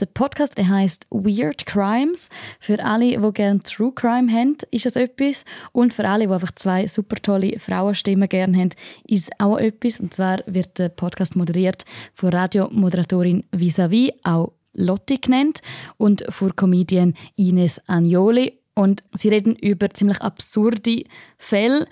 Der 0.00 0.06
Podcast 0.06 0.56
der 0.56 0.66
heißt 0.66 1.06
Weird 1.10 1.66
Crimes. 1.66 2.30
Für 2.58 2.82
alle, 2.82 3.18
die 3.20 3.32
gerne 3.34 3.60
True 3.60 3.92
Crime 3.94 4.32
haben, 4.32 4.56
ist 4.70 4.86
es 4.86 4.96
etwas. 4.96 5.44
Und 5.72 5.92
für 5.92 6.08
alle, 6.08 6.26
die 6.26 6.32
einfach 6.32 6.52
zwei 6.52 6.86
super 6.86 7.16
tolle 7.16 7.58
Frauenstimmen 7.58 8.30
gerne 8.30 8.56
haben, 8.56 8.70
ist 9.06 9.24
es 9.24 9.30
auch 9.38 9.58
etwas. 9.58 10.00
Und 10.00 10.14
zwar 10.14 10.38
wird 10.46 10.78
der 10.78 10.88
Podcast 10.88 11.36
moderiert 11.36 11.84
von 12.14 12.30
Radiomoderatorin 12.30 13.44
Visavi, 13.52 14.14
auch 14.22 14.52
Lotti 14.76 15.18
genannt, 15.18 15.62
und 15.96 16.24
von 16.28 16.54
Comedian 16.54 17.14
Ines 17.36 17.80
Agnoli. 17.88 18.60
Und 18.74 19.02
sie 19.14 19.30
reden 19.30 19.56
über 19.56 19.90
ziemlich 19.90 20.20
absurde 20.20 21.02
Fälle 21.38 21.88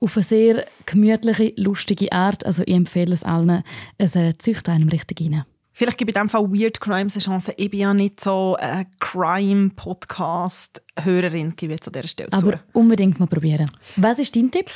auf 0.00 0.16
eine 0.16 0.24
sehr 0.24 0.64
gemütliche, 0.86 1.52
lustige 1.56 2.10
Art. 2.10 2.44
Also 2.44 2.64
ich 2.66 2.74
empfehle 2.74 3.12
es 3.12 3.22
allen. 3.22 3.62
Es 3.98 4.16
äh, 4.16 4.36
züchtet 4.38 4.70
einem 4.70 4.88
richtig 4.88 5.20
rein. 5.20 5.44
Vielleicht 5.74 5.96
gebe 5.98 6.10
ich 6.10 6.16
in 6.16 6.22
diesem 6.22 6.28
Fall 6.30 6.50
Weird 6.52 6.80
Crimes 6.80 7.14
eine 7.14 7.22
Chance. 7.24 7.54
Ich 7.56 7.70
bin 7.70 7.80
ja 7.80 7.94
nicht 7.94 8.20
so 8.20 8.56
eine 8.58 8.86
Crime-Podcast-Hörerin, 9.00 11.56
gebe 11.56 11.72
ich 11.72 11.78
jetzt 11.78 11.86
an 11.88 11.92
dieser 11.94 12.08
Stelle 12.08 12.32
Aber 12.32 12.52
zu. 12.52 12.58
unbedingt 12.72 13.18
mal 13.20 13.26
probieren. 13.26 13.70
Was 13.96 14.18
ist 14.18 14.34
dein 14.36 14.50
Tipp? 14.50 14.70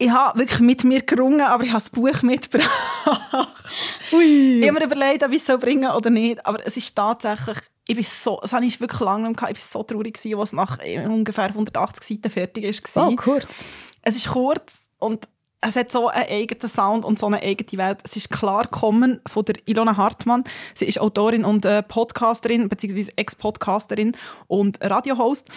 Ich 0.00 0.10
habe 0.10 0.38
wirklich 0.38 0.60
mit 0.60 0.84
mir 0.84 1.02
gerungen, 1.02 1.40
aber 1.40 1.64
ich 1.64 1.70
habe 1.70 1.78
das 1.78 1.90
Buch 1.90 2.22
mitgebracht. 2.22 2.70
Ich 4.10 4.66
habe 4.66 4.72
mir 4.78 4.84
überlegt, 4.84 5.24
ob 5.24 5.32
ich 5.32 5.38
es 5.38 5.46
soll 5.46 5.58
bringen 5.58 5.90
oder 5.90 6.08
nicht. 6.08 6.44
Aber 6.46 6.64
es 6.64 6.76
ist 6.76 6.94
tatsächlich, 6.94 7.58
ich 7.86 7.96
bin 7.96 8.04
so, 8.04 8.38
das 8.40 8.52
habe 8.52 8.64
ich 8.64 8.80
wirklich 8.80 9.00
lange 9.00 9.28
nicht 9.28 9.38
gehabt. 9.38 9.58
Ich 9.58 9.64
war 9.64 9.80
so 9.80 9.82
traurig, 9.82 10.14
gewesen, 10.14 10.38
als 10.38 10.50
es 10.50 10.52
nach 10.54 10.78
äh, 10.78 11.06
ungefähr 11.06 11.44
180 11.44 12.04
Seiten 12.04 12.30
fertig 12.30 12.80
war. 12.94 13.08
Oh, 13.08 13.16
kurz. 13.16 13.66
Es 14.02 14.16
ist 14.16 14.28
kurz 14.28 14.88
und 14.98 15.28
es 15.60 15.76
hat 15.76 15.90
so 15.90 16.08
einen 16.08 16.28
eigenen 16.28 16.68
Sound 16.68 17.04
und 17.04 17.18
so 17.18 17.26
eine 17.26 17.42
eigene 17.42 17.82
Welt. 17.84 18.00
Es 18.04 18.16
ist 18.16 18.30
klar 18.30 18.64
gekommen 18.64 19.20
von 19.26 19.44
der 19.44 19.56
Ilona 19.66 19.96
Hartmann. 19.96 20.44
Sie 20.74 20.86
ist 20.86 21.00
Autorin 21.00 21.44
und 21.44 21.64
äh, 21.64 21.82
Podcasterin, 21.82 22.68
beziehungsweise 22.68 23.12
Ex-Podcasterin 23.16 24.16
und 24.46 24.78
Radiohost. 24.80 25.48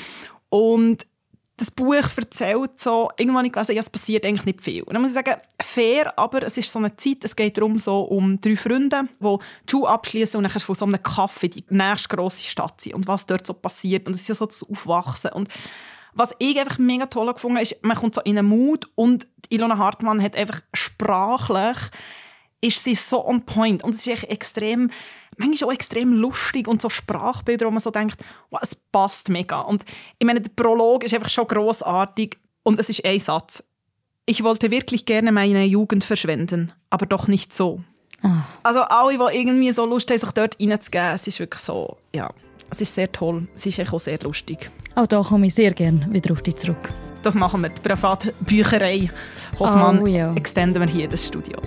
Und 0.49 1.05
das 1.61 1.69
Buch 1.71 1.93
erzählt 1.93 2.79
so, 2.81 3.11
irgendwann 3.17 3.45
ich 3.45 3.51
gelesen, 3.51 3.75
ja, 3.75 3.81
es 3.81 3.89
passiert 3.89 4.25
eigentlich 4.25 4.45
nicht 4.45 4.61
viel. 4.61 4.81
Und 4.83 4.93
dann 4.93 5.01
muss 5.01 5.11
ich 5.11 5.15
sagen, 5.15 5.39
fair, 5.61 6.17
aber 6.17 6.41
es 6.43 6.57
ist 6.57 6.71
so 6.71 6.79
eine 6.79 6.95
Zeit, 6.97 7.23
es 7.23 7.35
geht 7.35 7.57
darum, 7.57 7.77
so 7.77 8.01
um 8.01 8.41
drei 8.41 8.55
Freunde, 8.55 9.03
die 9.19 9.37
die 9.37 9.71
Schule 9.71 9.89
abschließen 9.89 10.37
und 10.37 10.43
nachher 10.43 10.59
von 10.59 10.75
so 10.75 10.85
einem 10.85 11.01
Kaffee 11.03 11.49
die 11.49 11.63
nächste 11.69 12.15
grosse 12.15 12.43
Stadt 12.43 12.81
sind 12.81 12.95
und 12.95 13.07
was 13.07 13.27
dort 13.27 13.45
so 13.45 13.53
passiert. 13.53 14.07
Und 14.07 14.15
es 14.15 14.21
ist 14.21 14.29
ja 14.29 14.35
so 14.35 14.47
das 14.47 14.63
Aufwachsen. 14.63 15.31
Und 15.33 15.49
was 16.13 16.35
ich 16.39 16.59
einfach 16.59 16.79
mega 16.79 17.05
toll 17.05 17.31
gefunden 17.31 17.57
ist, 17.57 17.83
man 17.83 17.95
kommt 17.95 18.15
so 18.15 18.21
in 18.21 18.39
einen 18.39 18.47
Mut 18.47 18.89
und 18.95 19.27
Ilona 19.49 19.77
Hartmann 19.77 20.21
hat 20.21 20.35
einfach 20.35 20.61
sprachlich 20.73 21.77
ist 22.61 22.83
sie 22.83 22.95
so 22.95 23.25
on 23.25 23.41
point 23.41 23.83
und 23.83 23.93
es 23.93 24.05
ist 24.05 24.07
echt 24.07 24.23
extrem, 24.25 24.91
manchmal 25.37 25.69
auch 25.69 25.73
extrem 25.73 26.13
lustig 26.13 26.67
und 26.67 26.81
so 26.81 26.89
Sprachbilder, 26.89 27.65
wo 27.65 27.71
man 27.71 27.79
so 27.79 27.91
denkt, 27.91 28.17
wow, 28.51 28.59
es 28.61 28.75
passt 28.75 29.29
mega. 29.29 29.61
Und 29.61 29.83
ich 30.19 30.25
meine, 30.25 30.41
der 30.41 30.51
Prolog 30.55 31.03
ist 31.03 31.13
einfach 31.13 31.29
schon 31.29 31.47
großartig 31.47 32.37
und 32.63 32.79
es 32.79 32.89
ist 32.89 33.03
ein 33.03 33.19
Satz. 33.19 33.63
Ich 34.25 34.43
wollte 34.43 34.69
wirklich 34.71 35.05
gerne 35.05 35.31
meine 35.31 35.65
Jugend 35.65 36.03
verschwenden, 36.03 36.71
aber 36.91 37.07
doch 37.07 37.27
nicht 37.27 37.51
so. 37.53 37.81
Ah. 38.21 38.43
Also 38.61 38.81
alle, 38.81 39.17
die 39.17 39.37
irgendwie 39.39 39.71
so 39.71 39.85
Lust 39.85 40.11
haben, 40.11 40.19
sich 40.19 40.31
dort 40.31 40.57
reinzugeben, 40.59 41.15
es 41.15 41.25
ist 41.25 41.39
wirklich 41.39 41.63
so, 41.63 41.97
ja, 42.13 42.29
es 42.69 42.79
ist 42.79 42.93
sehr 42.95 43.11
toll. 43.11 43.47
Es 43.55 43.65
ist 43.65 43.79
auch 43.91 43.99
sehr 43.99 44.19
lustig. 44.19 44.69
Auch 44.95 45.07
da 45.07 45.21
komme 45.23 45.47
ich 45.47 45.55
sehr 45.55 45.71
gerne 45.73 46.07
wieder 46.11 46.31
auf 46.33 46.41
dich 46.43 46.55
zurück. 46.57 46.93
Das 47.23 47.35
machen 47.35 47.61
wir. 47.61 47.69
Die 47.69 47.81
Privatbücherei 47.81 49.09
Hosmann 49.59 50.01
Oh, 50.03 50.07
ja. 50.07 50.33
extenden 50.35 50.81
wir 50.81 50.89
hier 50.89 51.07
das 51.07 51.27
Studio. 51.27 51.59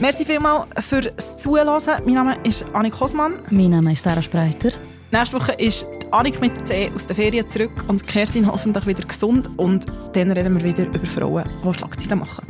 Merci 0.00 0.24
vielmals 0.24 0.68
fürs 0.80 1.36
Zuhören. 1.36 1.78
Mein 2.06 2.14
Name 2.14 2.36
ist 2.42 2.64
Annik 2.72 2.98
Hosmann. 2.98 3.34
Mein 3.50 3.68
Name 3.68 3.92
ist 3.92 4.02
Sarah 4.02 4.22
Spreiter. 4.22 4.70
Nächste 5.10 5.38
Woche 5.38 5.52
ist 5.52 5.84
Annik 6.10 6.40
mit 6.40 6.66
C 6.66 6.90
aus 6.94 7.06
der 7.06 7.16
Ferien 7.16 7.46
zurück 7.50 7.84
und 7.86 8.06
Kerstin 8.06 8.50
hoffentlich 8.50 8.86
wieder 8.86 9.06
gesund. 9.06 9.50
Und 9.58 9.84
dann 10.14 10.30
reden 10.30 10.58
wir 10.58 10.64
wieder 10.64 10.86
über 10.86 11.04
Frauen, 11.04 11.44
die 11.62 11.74
Schlagzeilen 11.74 12.20
machen. 12.20 12.46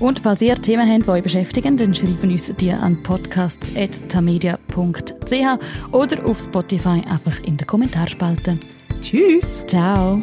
Und 0.00 0.20
falls 0.20 0.42
ihr 0.42 0.56
Themen 0.56 0.86
habt, 0.86 1.06
die 1.06 1.10
euch 1.10 1.22
beschäftigen, 1.22 1.78
dann 1.78 1.94
schreiben 1.94 2.30
uns 2.30 2.54
die 2.56 2.72
an 2.72 3.02
podcasts.tamedia.ch 3.02 5.92
oder 5.92 6.26
auf 6.26 6.40
Spotify 6.40 7.02
einfach 7.08 7.40
in 7.44 7.56
der 7.56 7.66
Kommentarspalte. 7.66 8.58
Tschüss! 9.00 9.62
Ciao! 9.66 10.20